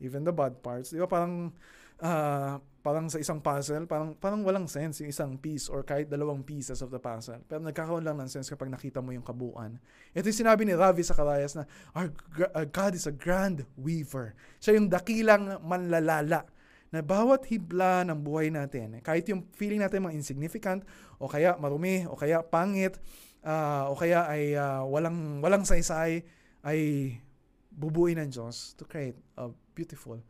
[0.01, 0.89] even the bad parts.
[0.93, 1.53] Di ba parang
[2.01, 2.57] uh,
[2.87, 6.79] parang sa isang puzzle, parang, parang walang sense yung isang piece or kahit dalawang pieces
[6.79, 7.43] of the puzzle.
[7.43, 9.75] Pero nagkakaroon lang ng sense kapag nakita mo yung kabuuan.
[10.15, 12.15] Ito yung sinabi ni Ravi Karayas na, Our
[12.55, 14.39] uh, God is a grand weaver.
[14.63, 16.47] Siya yung dakilang manlalala
[16.87, 20.87] na bawat hibla ng buhay natin, kahit yung feeling natin mga insignificant,
[21.19, 22.95] o kaya marumi, o kaya pangit,
[23.43, 26.23] uh, o kaya ay uh, walang, walang saysay,
[26.63, 26.79] ay
[27.67, 30.23] bubuin ng Diyos to create a beautiful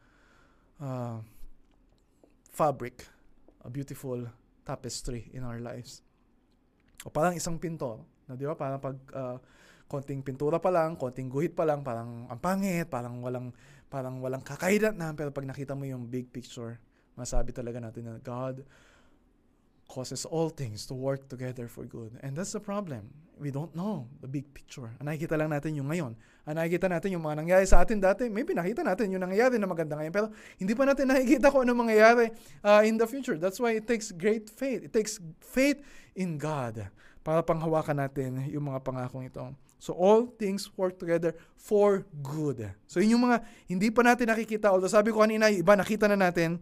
[0.82, 1.22] uh,
[2.52, 3.06] fabric,
[3.64, 4.28] a beautiful
[4.64, 6.04] tapestry in our lives.
[7.06, 8.58] O parang isang pinto, na di ba?
[8.58, 9.38] Parang pag uh,
[9.88, 13.56] konting pintura pa lang, konting guhit pa lang, parang ang pangit, parang walang
[13.88, 16.76] parang walang kakaidat na, pero pag nakita mo yung big picture,
[17.16, 18.68] masabi talaga natin na God
[19.88, 22.20] causes all things to work together for good.
[22.20, 23.08] And that's the problem.
[23.40, 24.92] We don't know the big picture.
[25.00, 26.14] Ang nakikita lang natin yung ngayon.
[26.44, 28.28] Ang nakikita natin yung mga nangyayari sa atin dati.
[28.28, 30.14] Maybe nakita natin yung nangyayari na maganda ngayon.
[30.14, 30.28] Pero
[30.60, 32.34] hindi pa natin nakikita kung ano mangyayari
[32.66, 33.40] uh, in the future.
[33.40, 34.90] That's why it takes great faith.
[34.90, 35.80] It takes faith
[36.18, 36.90] in God
[37.22, 39.44] para panghawakan natin yung mga pangakong ito.
[39.78, 42.74] So all things work together for good.
[42.90, 44.74] So yun yung mga hindi pa natin nakikita.
[44.74, 46.58] Although sabi ko kanina, iba nakita na natin.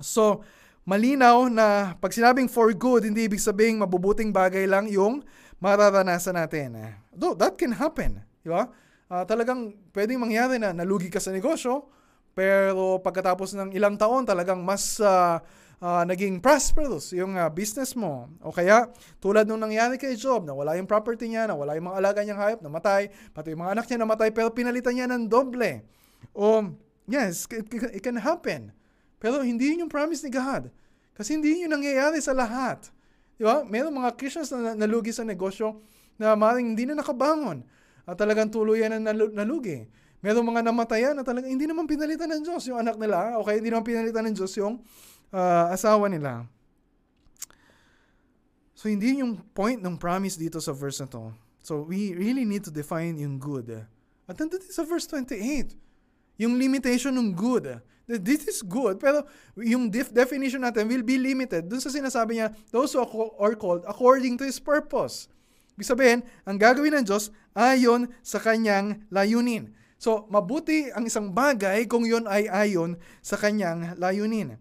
[0.00, 0.40] So,
[0.82, 5.22] malinaw na pag sinabing for good, hindi ibig sabihin mabubuting bagay lang yung
[5.62, 6.98] mararanasan natin.
[7.14, 8.18] Though, that can happen.
[8.42, 8.66] Di ba?
[9.06, 11.86] Uh, talagang pwedeng mangyari na nalugi ka sa negosyo,
[12.32, 15.38] pero pagkatapos ng ilang taon, talagang mas uh,
[15.78, 18.26] uh, naging prosperous yung uh, business mo.
[18.40, 18.88] O kaya,
[19.22, 22.18] tulad nung nangyari kay Job, na wala yung property niya, na wala yung mga alaga
[22.24, 25.84] niyang hayop, namatay, pati yung mga anak niya namatay, pero pinalitan niya ng doble.
[26.32, 26.72] O,
[27.06, 28.72] yes, it, it can happen.
[29.22, 30.66] Pero hindi yun yung promise ni God.
[31.14, 32.90] Kasi hindi yun nangyayari sa lahat.
[33.38, 33.62] Di ba?
[33.62, 35.78] Meron mga Christians na nalugi sa negosyo
[36.18, 37.62] na maring hindi na nakabangon
[38.02, 39.86] at talagang tuluyan na nalugi.
[40.18, 43.62] Meron mga namatayan na talagang hindi naman pinalitan ng Diyos yung anak nila o kaya
[43.62, 44.82] hindi naman pinalitan ng Diyos yung
[45.30, 46.46] uh, asawa nila.
[48.74, 51.30] So hindi yung point ng promise dito sa verse na to.
[51.62, 53.86] So we really need to define yung good.
[54.26, 55.78] At nandito sa verse 28,
[56.42, 57.78] yung limitation ng good
[58.20, 59.24] this is good, pero
[59.56, 63.00] yung def- definition natin will be limited dun sa sinasabi niya, those who
[63.38, 65.32] are called according to His purpose.
[65.80, 69.72] Ibig sabihin, ang gagawin ng Diyos ayon sa kanyang layunin.
[69.96, 74.58] So, mabuti ang isang bagay kung yon ay ayon sa kanyang layunin.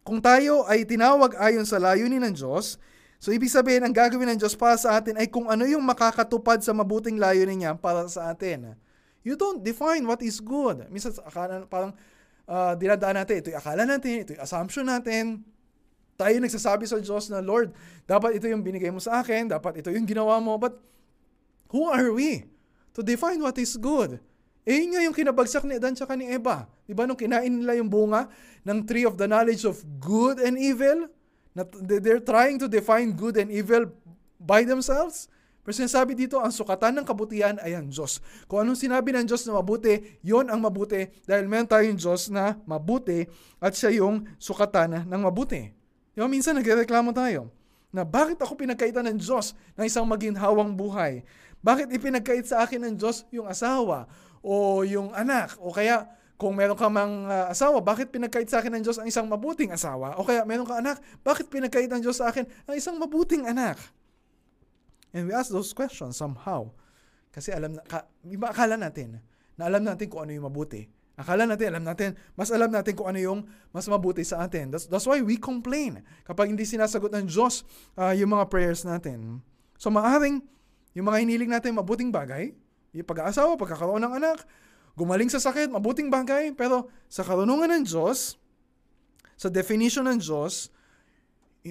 [0.00, 2.80] Kung tayo ay tinawag ayon sa layunin ng Diyos,
[3.20, 6.64] so ibig sabihin, ang gagawin ng Diyos para sa atin ay kung ano yung makakatupad
[6.64, 8.74] sa mabuting layunin niya para sa atin.
[9.26, 10.86] You don't define what is good.
[10.88, 11.18] Minsan,
[11.68, 11.92] parang
[12.46, 13.42] uh, dinadaan natin.
[13.42, 15.42] Ito yung akala natin, ito yung assumption natin.
[16.16, 17.76] Tayo nagsasabi sa Diyos na, Lord,
[18.08, 20.56] dapat ito yung binigay mo sa akin, dapat ito yung ginawa mo.
[20.56, 20.80] But
[21.68, 22.48] who are we
[22.96, 24.16] to define what is good?
[24.66, 26.66] Eh, nga yung kinabagsak ni Adan tsaka ni Eva.
[26.88, 28.26] Di ba nung kinain nila yung bunga
[28.66, 31.06] ng tree of the knowledge of good and evil?
[31.54, 33.86] Na, they're trying to define good and evil
[34.42, 35.30] by themselves.
[35.66, 38.22] Pero sinasabi dito, ang sukatan ng kabutihan ay ang Diyos.
[38.46, 42.54] Kung anong sinabi ng Diyos na mabuti, yon ang mabuti dahil meron tayong Diyos na
[42.70, 43.26] mabuti
[43.58, 45.74] at siya yung sukatan ng mabuti.
[46.14, 47.50] Di ba, minsan nagreklamo tayo
[47.90, 51.26] na bakit ako pinagkaitan ng Diyos ng isang maginhawang buhay?
[51.66, 54.06] Bakit ipinagkait sa akin ng Diyos yung asawa?
[54.46, 56.06] o yung anak o kaya
[56.38, 59.72] kung meron ka mang uh, asawa, bakit pinagkait sa akin ng Diyos ang isang mabuting
[59.72, 60.20] asawa?
[60.20, 63.80] O kaya meron ka anak, bakit pinagkait ng Diyos sa akin ang isang mabuting anak?
[65.14, 66.72] And we ask those questions somehow.
[67.30, 69.20] Kasi alam na, ka, iba akala natin
[69.60, 70.88] na alam natin kung ano yung mabuti.
[71.16, 73.40] Akala natin, alam natin, mas alam natin kung ano yung
[73.72, 74.68] mas mabuti sa atin.
[74.68, 77.64] That's, that's why we complain kapag hindi sinasagot ng Diyos
[77.96, 79.40] uh, yung mga prayers natin.
[79.80, 80.44] So maaring
[80.92, 82.52] yung mga hiniling natin mabuting bagay,
[82.92, 84.44] yung pag-aasawa, pagkakaroon ng anak,
[84.96, 88.40] gumaling sa sakit, mabuting bagay, pero sa karunungan ng Diyos,
[89.36, 90.72] sa definition ng Diyos,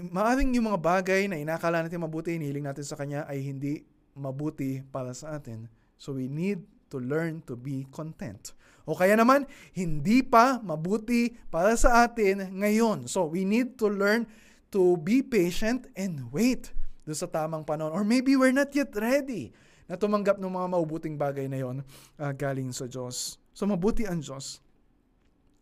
[0.02, 3.86] maaring yung mga bagay na inakala natin mabuti, hinihiling natin sa Kanya, ay hindi
[4.18, 5.70] mabuti para sa atin.
[5.96, 8.56] So we need to learn to be content.
[8.86, 13.10] O kaya naman, hindi pa mabuti para sa atin ngayon.
[13.10, 14.30] So we need to learn
[14.70, 16.70] to be patient and wait
[17.06, 17.94] doon sa tamang panahon.
[17.94, 19.54] Or maybe we're not yet ready
[19.86, 21.86] na tumanggap ng mga maubuting bagay na yon
[22.18, 23.38] uh, galing sa Diyos.
[23.54, 24.62] So mabuti ang Diyos.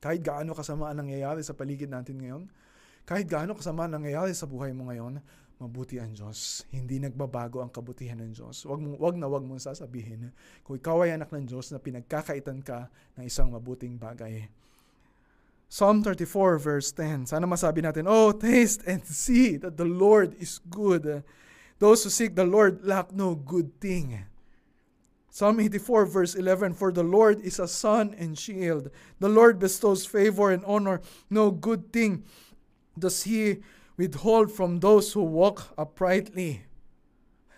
[0.04, 2.44] Kahit gaano kasama ang nangyayari sa paligid natin ngayon,
[3.04, 5.20] kahit gaano kasama ang nangyayari sa buhay mo ngayon,
[5.60, 6.68] mabuti ang Diyos.
[6.72, 8.64] Hindi nagbabago ang kabutihan ng Diyos.
[8.68, 10.32] Wag, mo, wag na wag mong sasabihin
[10.64, 12.88] kung ikaw ay anak ng Diyos na pinagkakaitan ka
[13.20, 14.48] ng isang mabuting bagay.
[15.68, 17.34] Psalm 34 verse 10.
[17.34, 21.24] Sana masabi natin, Oh, taste and see that the Lord is good.
[21.80, 24.30] Those who seek the Lord lack no good thing.
[25.34, 28.94] Psalm 84, verse 11 For the Lord is a sun and shield.
[29.18, 31.02] The Lord bestows favor and honor.
[31.34, 32.22] No good thing
[32.98, 33.62] does He
[33.98, 36.66] withhold from those who walk uprightly.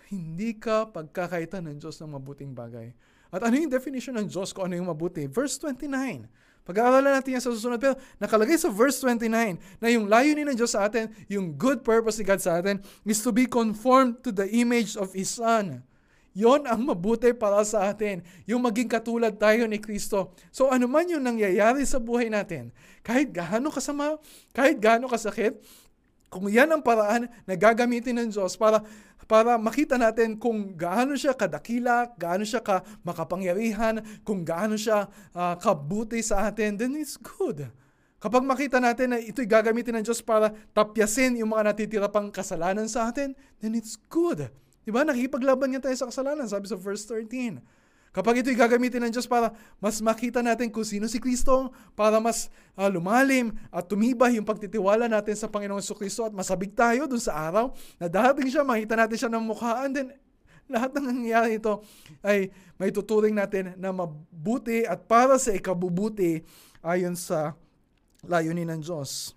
[0.06, 2.92] Hindi ka pagkakaitan ng Diyos ng mabuting bagay.
[3.32, 5.26] At ano yung definition ng Diyos kung ano yung mabuti?
[5.26, 6.28] Verse 29.
[6.66, 7.78] Pag-aaralan natin yan sa susunod.
[7.78, 12.18] Pero nakalagay sa verse 29 na yung layunin ng Diyos sa atin, yung good purpose
[12.18, 15.86] ni God sa atin, is to be conformed to the image of His Son.
[16.36, 20.36] Yon ang mabuti para sa atin, yung maging katulad tayo ni Kristo.
[20.52, 24.20] So ano man yung nangyayari sa buhay natin, kahit gaano kasama,
[24.52, 25.56] kahit gaano kasakit,
[26.28, 28.84] kung yan ang paraan na gagamitin ng Diyos para
[29.24, 35.56] para makita natin kung gaano siya kadakila, gaano siya ka makapangyarihan, kung gaano siya uh,
[35.56, 37.64] kabuti sa atin, then it's good.
[38.20, 42.86] Kapag makita natin na ito'y gagamitin ng Diyos para tapyasin yung mga natitira pang kasalanan
[42.92, 44.52] sa atin, then it's good.
[44.86, 45.02] Diba?
[45.02, 47.58] Nakikipaglaban nga tayo sa kasalanan, sabi sa verse 13.
[48.14, 52.48] Kapag ito'y gagamitin ng Diyos para mas makita natin kung sino si Kristo, para mas
[52.72, 57.36] uh, lumalim at tumibay yung pagtitiwala natin sa Panginoong Kristo at masabig tayo dun sa
[57.36, 60.08] araw na darating siya, makita natin siya ng mukha, and then
[60.64, 61.84] lahat ng nangyayari ito
[62.24, 62.48] ay
[62.80, 66.40] may tuturing natin na mabuti at para sa ikabubuti
[66.80, 67.52] ayon sa
[68.24, 69.36] layunin ng Diyos.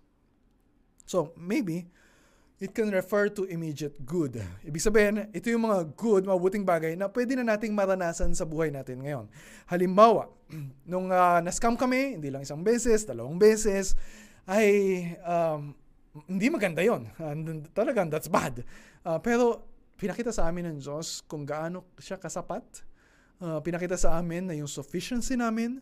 [1.04, 1.90] So, maybe,
[2.60, 4.36] it can refer to immediate good.
[4.68, 8.68] Ibig sabihin, ito yung mga good, mabuting bagay na pwede na nating maranasan sa buhay
[8.68, 9.32] natin ngayon.
[9.72, 10.28] Halimbawa,
[10.92, 13.96] nung uh, na-scam kami, hindi lang isang beses, dalawang beses,
[14.44, 14.68] ay
[15.24, 15.72] um,
[16.28, 17.08] hindi maganda yon.
[17.16, 18.60] Uh, talagang that's bad.
[19.08, 19.64] Uh, pero
[19.96, 22.64] pinakita sa amin ng Diyos kung gaano siya kasapat.
[23.40, 25.80] Uh, pinakita sa amin na yung sufficiency namin,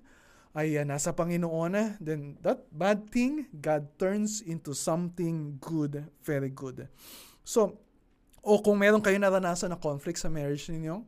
[0.58, 6.89] ay uh, nasa Panginoon, then that bad thing, God turns into something good, very good.
[7.45, 7.78] So,
[8.41, 11.05] o kung meron kayo naranasan na conflict sa marriage ninyo,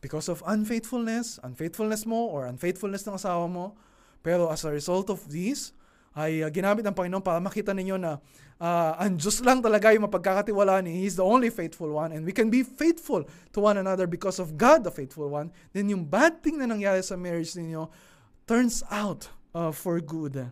[0.00, 3.76] because of unfaithfulness, unfaithfulness mo or unfaithfulness ng asawa mo,
[4.24, 5.76] pero as a result of this,
[6.16, 8.16] ay uh, ginamit ng Panginoon para makita ninyo na
[8.56, 10.88] uh, ang Diyos lang talaga yung mapagkakatiwalaan.
[10.88, 14.40] Ni He's the only faithful one and we can be faithful to one another because
[14.40, 17.86] of God the faithful one, then yung bad thing na nangyari sa marriage ninyo
[18.48, 20.48] turns out uh, for good.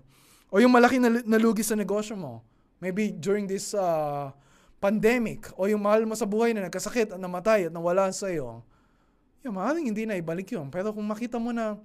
[0.52, 2.44] O yung malaki na nalugi sa negosyo mo.
[2.78, 4.30] Maybe during this uh,
[4.76, 8.60] pandemic o yung mahal mo sa buhay na nagkasakit at namatay at nawala sa iyo.
[9.40, 10.68] Yung maaaring hindi na ibalik yun.
[10.68, 11.80] Pero kung makita mo na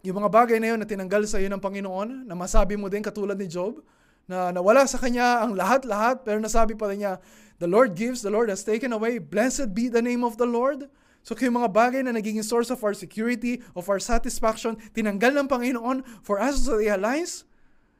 [0.00, 3.04] yung mga bagay na yun na tinanggal sa iyo ng Panginoon, na masabi mo din
[3.04, 3.84] katulad ni Job,
[4.26, 7.18] na nawala sa kanya ang lahat-lahat, pero nasabi pa rin niya,
[7.56, 10.86] The Lord gives, the Lord has taken away, blessed be the name of the Lord.
[11.26, 15.50] So yung mga bagay na naging source of our security, of our satisfaction, tinanggal ng
[15.50, 17.42] Panginoon for us to realize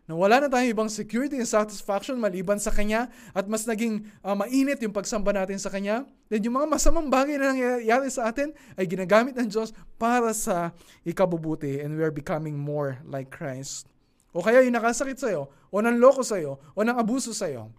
[0.07, 4.39] na wala na tayong ibang security and satisfaction maliban sa Kanya at mas naging uh,
[4.39, 8.55] mainit yung pagsamba natin sa Kanya, then yung mga masamang bagay na nangyayari sa atin
[8.79, 10.70] ay ginagamit ng Diyos para sa
[11.03, 13.91] ikabubuti and we are becoming more like Christ.
[14.31, 17.74] O kaya yung nakasakit sa'yo, o nanloko sa'yo, o nang abuso sa'yo,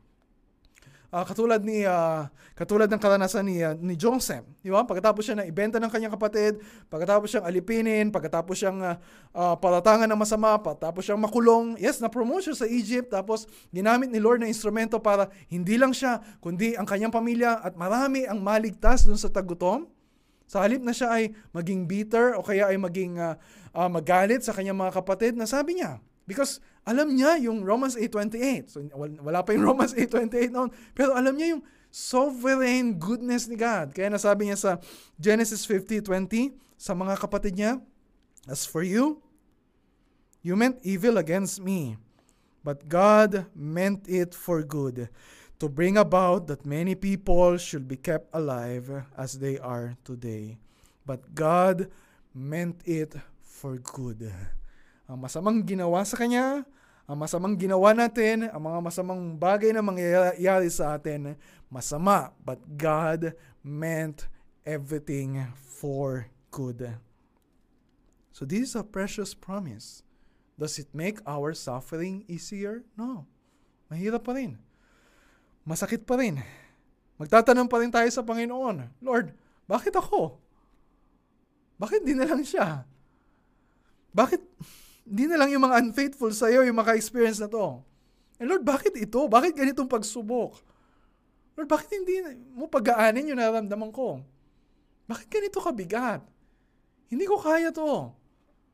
[1.07, 4.83] Uh, katulad ni uh, katulad ng karanasan ni uh, ni Joseph, di ba?
[4.83, 6.59] Pagkatapos siya na ibenta ng kanyang kapatid,
[6.91, 8.99] pagkatapos siyang alipinin, pagkatapos siyang uh,
[9.31, 14.19] uh, palatangan ng masama, pagkatapos siyang makulong, yes, na promote sa Egypt, tapos ginamit ni
[14.19, 19.07] Lord na instrumento para hindi lang siya, kundi ang kanyang pamilya at marami ang maligtas
[19.07, 19.87] dun sa tagutom.
[20.43, 23.39] Sa halip na siya ay maging bitter o kaya ay maging uh,
[23.71, 28.67] uh, magalit sa kanyang mga kapatid, na sabi niya, Because alam niya yung Romans 8.28.
[28.67, 28.83] So
[29.23, 30.69] wala pa yung Romans 8.28 noon.
[30.91, 33.95] Pero alam niya yung sovereign goodness ni God.
[33.95, 34.71] Kaya nasabi niya sa
[35.15, 37.79] Genesis 50.20 sa mga kapatid niya,
[38.47, 39.23] As for you,
[40.39, 41.99] you meant evil against me,
[42.63, 45.11] but God meant it for good,
[45.59, 50.63] to bring about that many people should be kept alive as they are today.
[51.03, 51.91] But God
[52.31, 54.31] meant it for good
[55.07, 56.67] ang masamang ginawa sa Kanya,
[57.07, 61.39] ang masamang ginawa natin, ang mga masamang bagay na mangyayari sa atin,
[61.71, 62.35] masama.
[62.43, 63.31] But God
[63.63, 64.27] meant
[64.67, 66.99] everything for good.
[68.35, 70.03] So this is a precious promise.
[70.59, 72.83] Does it make our suffering easier?
[72.99, 73.23] No.
[73.87, 74.59] Mahirap pa rin.
[75.63, 76.43] Masakit pa rin.
[77.15, 79.31] Magtatanong pa rin tayo sa Panginoon, Lord,
[79.65, 80.37] bakit ako?
[81.79, 82.83] Bakit di na lang siya?
[84.11, 84.41] Bakit
[85.07, 87.79] hindi na lang yung mga unfaithful sa iyo yung maka-experience na to.
[88.37, 89.23] And Lord, bakit ito?
[89.25, 90.59] Bakit ganitong pagsubok?
[91.57, 92.21] Lord, bakit hindi
[92.53, 94.21] mo pagaanin yung nararamdaman ko?
[95.07, 96.21] Bakit ganito kabigat?
[97.07, 98.11] Hindi ko kaya to.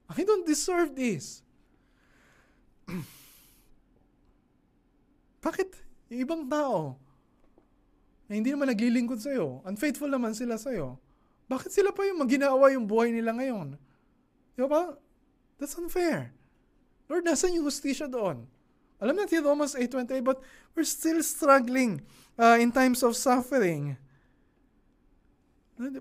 [0.10, 1.46] I don't deserve this.
[5.46, 5.72] bakit
[6.12, 6.98] yung ibang tao
[8.28, 10.98] na hindi naman naglilingkod sa'yo, unfaithful naman sila sa'yo,
[11.48, 13.78] bakit sila pa yung maginawa yung buhay nila ngayon?
[14.58, 14.98] Di ba?
[15.58, 16.34] That's unfair.
[17.08, 18.48] Lord, nasan yung justisya doon?
[19.04, 20.40] Alam natin Romans 8.28, but
[20.72, 22.00] we're still struggling
[22.40, 24.00] uh, in times of suffering.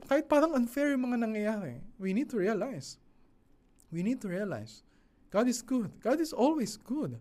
[0.07, 3.01] Kahit parang unfair yung mga nangyayari, we need to realize.
[3.91, 4.87] We need to realize.
[5.35, 5.91] God is good.
[5.99, 7.19] God is always good.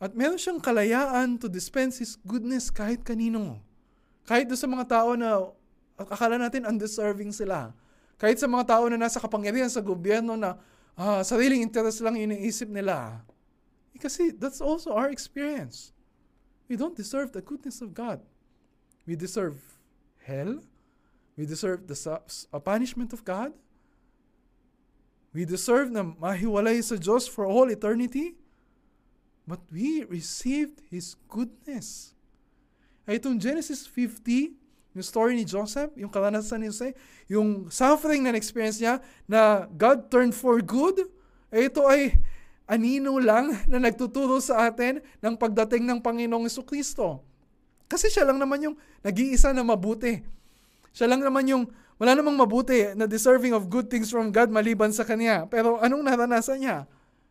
[0.00, 3.62] At meron siyang kalayaan to dispense His goodness kahit kanino.
[4.26, 5.52] Kahit doon sa mga tao na
[5.96, 7.72] akala natin undeserving sila.
[8.20, 10.56] Kahit sa mga tao na nasa kapangyarihan sa gobyerno na
[11.00, 13.24] ah, sariling interest lang iniisip nila.
[13.96, 15.96] Eh, kasi that's also our experience.
[16.68, 18.20] We don't deserve the goodness of God.
[19.08, 19.56] We deserve
[20.20, 20.60] hell.
[21.40, 23.56] We deserve the uh, punishment of God.
[25.32, 28.36] We deserve na mahiwalay sa Diyos for all eternity.
[29.48, 32.12] But we received His goodness.
[33.08, 34.59] Ay itong Genesis 50,
[34.90, 36.94] yung story ni Joseph, yung karanasan ni Jose,
[37.30, 38.98] yung suffering na experience niya
[39.30, 41.06] na God turned for good,
[41.54, 42.18] eh ito ay
[42.70, 47.22] anino lang na nagtuturo sa atin ng pagdating ng Panginoong Kristo.
[47.90, 50.22] Kasi siya lang naman yung nag-iisa na mabuti.
[50.94, 51.66] Siya lang naman yung
[51.98, 55.50] wala namang mabuti na deserving of good things from God maliban sa Kanya.
[55.50, 56.86] Pero anong naranasan niya?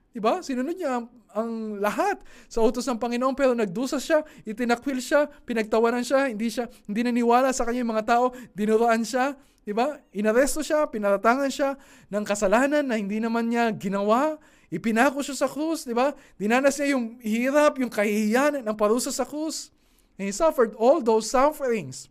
[0.09, 0.41] Diba?
[0.41, 1.05] Sinunod niya ang,
[1.37, 2.17] ang lahat
[2.49, 7.53] sa utos ng Panginoon pero nagdusa siya, itinakwil siya, pinagtawanan siya, hindi siya hindi naniwala
[7.53, 8.25] sa kanya yung mga tao,
[8.57, 9.37] dinuroan siya,
[9.69, 10.01] 'di ba?
[10.09, 11.77] Inaresto siya, pinaratangan siya
[12.09, 14.41] ng kasalanan na hindi naman niya ginawa,
[14.73, 16.17] ipinako siya sa krus, 'di ba?
[16.41, 19.69] Dinanas niya yung hirap, yung kahihiyan ng parusa sa krus.
[20.17, 22.09] And he suffered all those sufferings.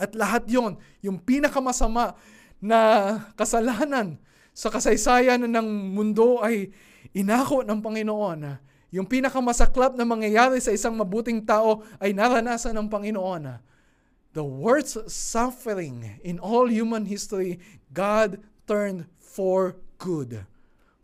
[0.00, 2.16] At lahat 'yon, yung pinakamasama
[2.64, 2.80] na
[3.36, 4.16] kasalanan
[4.56, 6.72] sa kasaysayan ng mundo ay
[7.14, 8.58] inako ng Panginoon na
[8.94, 13.58] yung pinakamasaklap na mangyayari sa isang mabuting tao ay naranasan ng Panginoon.
[14.34, 17.58] The worst suffering in all human history,
[17.90, 18.38] God
[18.70, 20.46] turned for good.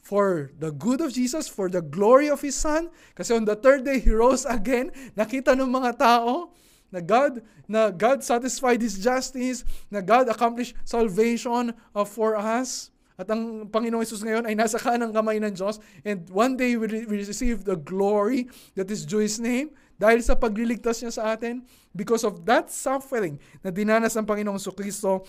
[0.02, 2.90] For the good of Jesus, for the glory of His Son.
[3.14, 4.90] Kasi on the third day, He rose again.
[5.14, 6.50] Nakita ng mga tao
[6.90, 11.74] na God, na God satisfied His justice, na God accomplished salvation
[12.06, 12.89] for us.
[13.20, 15.76] At ang Panginoong Yesus ngayon ay nasa kanang kamay ng Diyos.
[16.08, 18.48] And one day we, we receive the glory
[18.80, 21.60] that is due His name dahil sa pagliligtas niya sa atin.
[21.92, 25.28] Because of that suffering na dinanas ng Panginoong Kristo,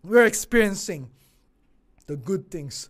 [0.00, 1.12] we're experiencing
[2.08, 2.88] the good things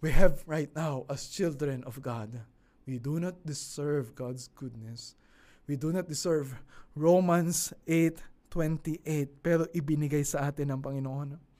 [0.00, 2.48] we have right now as children of God.
[2.88, 5.20] We do not deserve God's goodness.
[5.68, 6.56] We do not deserve
[6.96, 11.51] Romans 8:28 pero ibinigay sa atin ng Panginoon.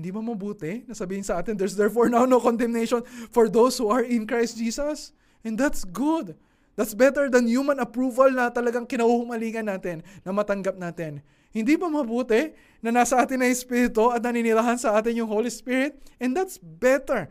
[0.00, 3.92] Hindi ba mabuti na sabihin sa atin, there's therefore now no condemnation for those who
[3.92, 5.12] are in Christ Jesus?
[5.44, 6.40] And that's good.
[6.80, 11.20] That's better than human approval na talagang kinahuhumalingan natin, na matanggap natin.
[11.52, 16.00] Hindi ba mabuti na nasa atin na Espiritu at naninirahan sa atin yung Holy Spirit?
[16.16, 17.28] And that's better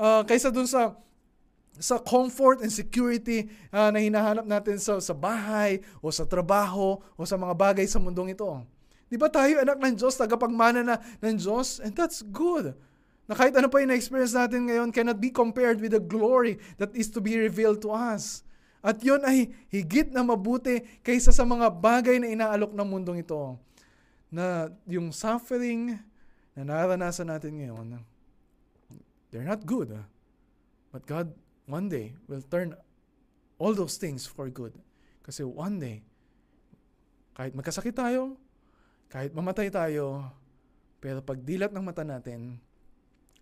[0.00, 0.94] uh, kaysa dun sa
[1.76, 7.20] sa comfort and security uh, na hinahanap natin sa, sa bahay o sa trabaho o
[7.28, 8.48] sa mga bagay sa mundong ito.
[9.06, 11.78] Di ba tayo anak ng Diyos, tagapagmana na ng Diyos?
[11.78, 12.74] And that's good.
[13.26, 16.94] Na kahit ano pa yung na-experience natin ngayon cannot be compared with the glory that
[16.94, 18.46] is to be revealed to us.
[18.86, 23.58] At yun ay higit na mabuti kaysa sa mga bagay na inaalok ng mundong ito.
[24.30, 25.98] Na yung suffering
[26.54, 27.98] na naranasan natin ngayon,
[29.34, 29.90] they're not good.
[30.94, 31.34] But God
[31.66, 32.78] one day will turn
[33.58, 34.72] all those things for good.
[35.26, 36.06] Kasi one day,
[37.34, 38.38] kahit magkasakit tayo,
[39.06, 40.26] kahit mamatay tayo,
[40.98, 42.58] pero pag dilat ng mata natin,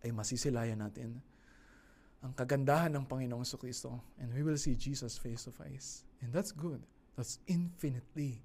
[0.04, 1.24] ay masisilayan natin
[2.24, 6.08] ang kagandahan ng Panginoong Kristo and we will see Jesus face to face.
[6.24, 6.80] And that's good.
[7.20, 8.40] That's infinitely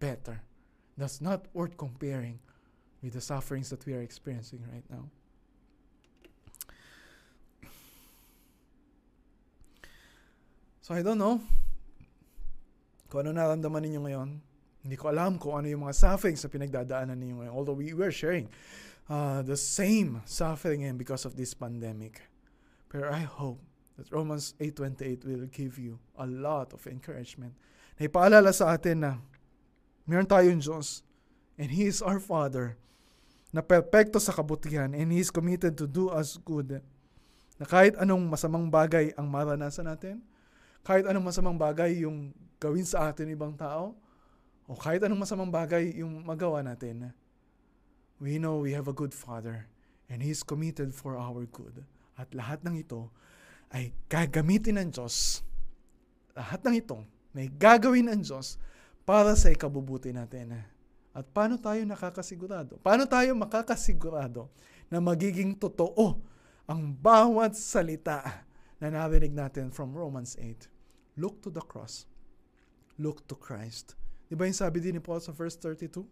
[0.00, 0.40] better.
[0.96, 2.40] That's not worth comparing
[3.04, 5.12] with the sufferings that we are experiencing right now.
[10.80, 11.44] So I don't know
[13.12, 14.28] kung ano naramdaman ninyo ngayon.
[14.82, 17.54] Hindi ko alam kung ano yung mga sufferings sa pinagdadaanan ninyo ngayon.
[17.54, 18.46] Although we were sharing
[19.10, 22.22] uh, the same suffering and because of this pandemic.
[22.88, 23.58] Pero I hope
[23.98, 27.52] that Romans 8.28 will give you a lot of encouragement.
[27.98, 29.12] Na ipaalala sa atin na
[30.06, 31.02] meron tayong Diyos
[31.58, 32.78] and He is our Father
[33.50, 36.78] na perpekto sa kabutihan and He is committed to do us good.
[37.58, 40.22] Na kahit anong masamang bagay ang maranasan natin,
[40.86, 42.30] kahit anong masamang bagay yung
[42.62, 43.98] gawin sa atin ibang tao,
[44.68, 47.08] o kahit anong masamang bagay yung magawa natin,
[48.20, 49.64] we know we have a good Father
[50.12, 51.88] and He is committed for our good.
[52.20, 53.08] At lahat ng ito
[53.72, 55.40] ay gagamitin ng Diyos.
[56.36, 57.00] Lahat ng ito
[57.32, 58.60] may gagawin ng Diyos
[59.08, 60.60] para sa ikabubuti natin.
[61.16, 62.76] At paano tayo nakakasigurado?
[62.84, 64.52] Paano tayo makakasigurado
[64.92, 66.20] na magiging totoo
[66.68, 68.44] ang bawat salita
[68.76, 70.68] na narinig natin from Romans 8?
[71.16, 72.04] Look to the cross.
[73.00, 73.96] Look to Christ.
[74.28, 76.04] Di ba yung sabi din ni Paul sa verse 32?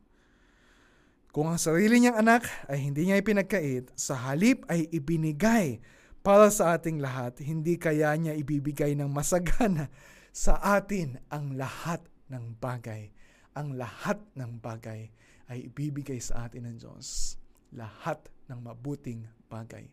[1.37, 5.85] Kung ang sarili niyang anak ay hindi niya ipinagkait, sa halip ay ibinigay
[6.25, 9.93] para sa ating lahat, hindi kaya niya ibibigay ng masagana
[10.33, 12.01] sa atin ang lahat
[12.33, 13.13] ng bagay.
[13.53, 15.13] Ang lahat ng bagay
[15.53, 17.37] ay ibibigay sa atin ng Diyos.
[17.77, 19.87] Lahat ng mabuting bagay.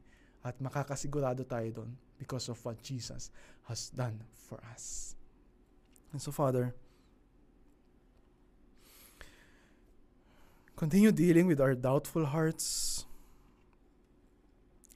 [0.47, 3.35] At makakasigurado tayo doon because of what Jesus
[3.67, 5.15] has done for us.
[6.15, 6.71] And so, Father,
[10.75, 13.05] continue dealing with our doubtful hearts,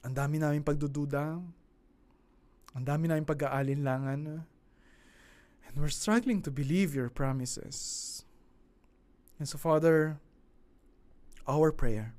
[0.08, 1.42] ang dami namin pagdududa.
[2.72, 4.46] Ang dami namin pag-aalinlangan.
[5.68, 8.22] And we're struggling to believe your promises.
[9.36, 10.16] And so, Father,
[11.44, 12.14] our prayer,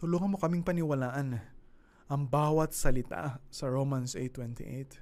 [0.00, 1.40] tulungan mo kaming paniwalaan
[2.10, 5.00] ang bawat salita sa Romans 8.28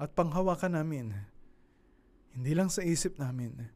[0.00, 1.06] at panghawakan namin,
[2.32, 3.68] hindi lang sa isip namin,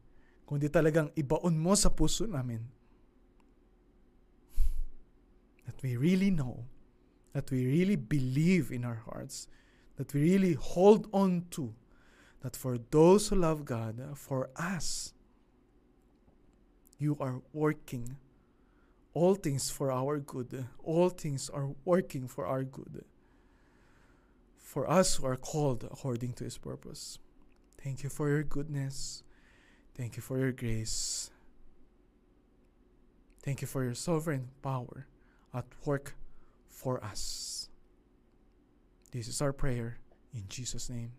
[0.54, 2.62] kundi talagang ibaon mo sa puso namin
[5.66, 6.62] that we really know
[7.34, 9.48] that we really believe in our hearts,
[9.96, 11.74] that we really hold on to,
[12.46, 15.12] that for those who love God, for us,
[17.02, 18.14] you are working
[19.14, 20.66] all things for our good.
[20.78, 23.02] All things are working for our good.
[24.56, 27.18] For us who are called according to His purpose.
[27.82, 29.23] Thank you for your goodness.
[29.96, 31.30] Thank you for your grace.
[33.42, 35.06] Thank you for your sovereign power
[35.52, 36.14] at work
[36.68, 37.68] for us.
[39.12, 39.98] This is our prayer
[40.34, 41.12] in Jesus' name.